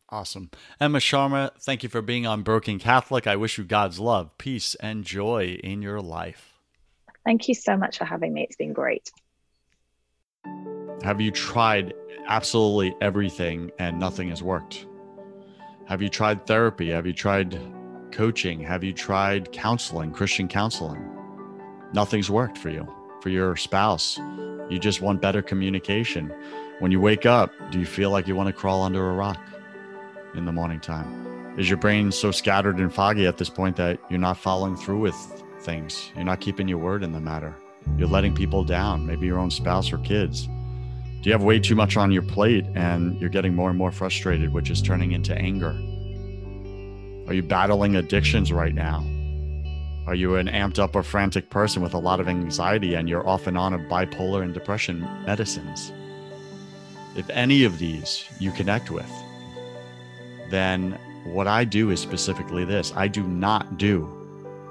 Awesome. 0.09 0.49
Emma 0.79 0.99
Sharma, 0.99 1.51
thank 1.59 1.83
you 1.83 1.89
for 1.89 2.01
being 2.01 2.27
on 2.27 2.43
Broken 2.43 2.79
Catholic. 2.79 3.27
I 3.27 3.35
wish 3.35 3.57
you 3.57 3.63
God's 3.63 3.99
love, 3.99 4.37
peace, 4.37 4.75
and 4.75 5.03
joy 5.03 5.59
in 5.63 5.81
your 5.81 6.01
life. 6.01 6.54
Thank 7.25 7.47
you 7.47 7.55
so 7.55 7.75
much 7.75 7.97
for 7.97 8.05
having 8.05 8.33
me. 8.33 8.43
It's 8.43 8.55
been 8.55 8.73
great. 8.73 9.11
Have 11.03 11.19
you 11.19 11.31
tried 11.31 11.93
absolutely 12.27 12.95
everything 13.01 13.71
and 13.79 13.99
nothing 13.99 14.29
has 14.29 14.43
worked? 14.43 14.85
Have 15.87 16.01
you 16.01 16.09
tried 16.09 16.45
therapy? 16.45 16.91
Have 16.91 17.05
you 17.05 17.13
tried 17.13 17.59
coaching? 18.11 18.59
Have 18.61 18.83
you 18.83 18.93
tried 18.93 19.51
counseling, 19.51 20.11
Christian 20.11 20.47
counseling? 20.47 21.03
Nothing's 21.93 22.29
worked 22.29 22.57
for 22.57 22.69
you, 22.69 22.87
for 23.21 23.29
your 23.29 23.55
spouse. 23.55 24.17
You 24.69 24.79
just 24.79 25.01
want 25.01 25.21
better 25.21 25.41
communication. 25.41 26.33
When 26.79 26.91
you 26.91 26.99
wake 26.99 27.25
up, 27.25 27.51
do 27.71 27.79
you 27.79 27.85
feel 27.85 28.09
like 28.09 28.27
you 28.27 28.35
want 28.35 28.47
to 28.47 28.53
crawl 28.53 28.83
under 28.83 29.09
a 29.09 29.13
rock 29.13 29.39
in 30.33 30.45
the 30.45 30.51
morning 30.51 30.79
time? 30.79 31.55
Is 31.57 31.69
your 31.69 31.77
brain 31.77 32.11
so 32.11 32.31
scattered 32.31 32.77
and 32.77 32.93
foggy 32.93 33.27
at 33.27 33.37
this 33.37 33.49
point 33.49 33.75
that 33.77 33.99
you're 34.09 34.19
not 34.19 34.37
following 34.37 34.75
through 34.75 34.99
with 34.99 35.43
things. 35.65 36.11
You're 36.15 36.23
not 36.23 36.39
keeping 36.39 36.67
your 36.67 36.77
word 36.77 37.03
in 37.03 37.11
the 37.11 37.19
matter. 37.19 37.55
You're 37.97 38.07
letting 38.07 38.35
people 38.35 38.63
down, 38.63 39.05
maybe 39.05 39.25
your 39.25 39.39
own 39.39 39.51
spouse 39.51 39.91
or 39.91 39.97
kids. 39.97 40.45
Do 40.45 41.21
you 41.23 41.31
have 41.31 41.43
way 41.43 41.59
too 41.59 41.75
much 41.75 41.97
on 41.97 42.11
your 42.11 42.21
plate 42.21 42.65
and 42.75 43.19
you're 43.19 43.29
getting 43.29 43.55
more 43.55 43.69
and 43.69 43.77
more 43.77 43.91
frustrated, 43.91 44.53
which 44.53 44.69
is 44.69 44.81
turning 44.81 45.11
into 45.11 45.35
anger? 45.35 45.71
Are 47.27 47.33
you 47.33 47.41
battling 47.41 47.95
addictions 47.95 48.53
right 48.53 48.75
now? 48.75 49.03
Are 50.07 50.13
you 50.13 50.35
an 50.35 50.47
amped 50.47 50.77
up 50.77 50.95
or 50.95 51.01
frantic 51.01 51.49
person 51.49 51.81
with 51.81 51.95
a 51.95 51.97
lot 51.97 52.19
of 52.19 52.27
anxiety 52.27 52.93
and 52.93 53.09
you're 53.09 53.27
off 53.27 53.47
and 53.47 53.57
on 53.57 53.73
of 53.73 53.81
bipolar 53.81 54.43
and 54.43 54.53
depression 54.53 55.01
medicines? 55.25 55.91
If 57.15 57.27
any 57.31 57.63
of 57.63 57.79
these 57.79 58.25
you 58.39 58.51
connect 58.51 58.91
with, 58.91 59.09
then 60.51 60.99
what 61.23 61.47
I 61.47 61.63
do 61.63 61.89
is 61.89 61.99
specifically 61.99 62.65
this 62.65 62.93
I 62.95 63.07
do 63.07 63.23
not 63.23 63.79
do 63.79 64.14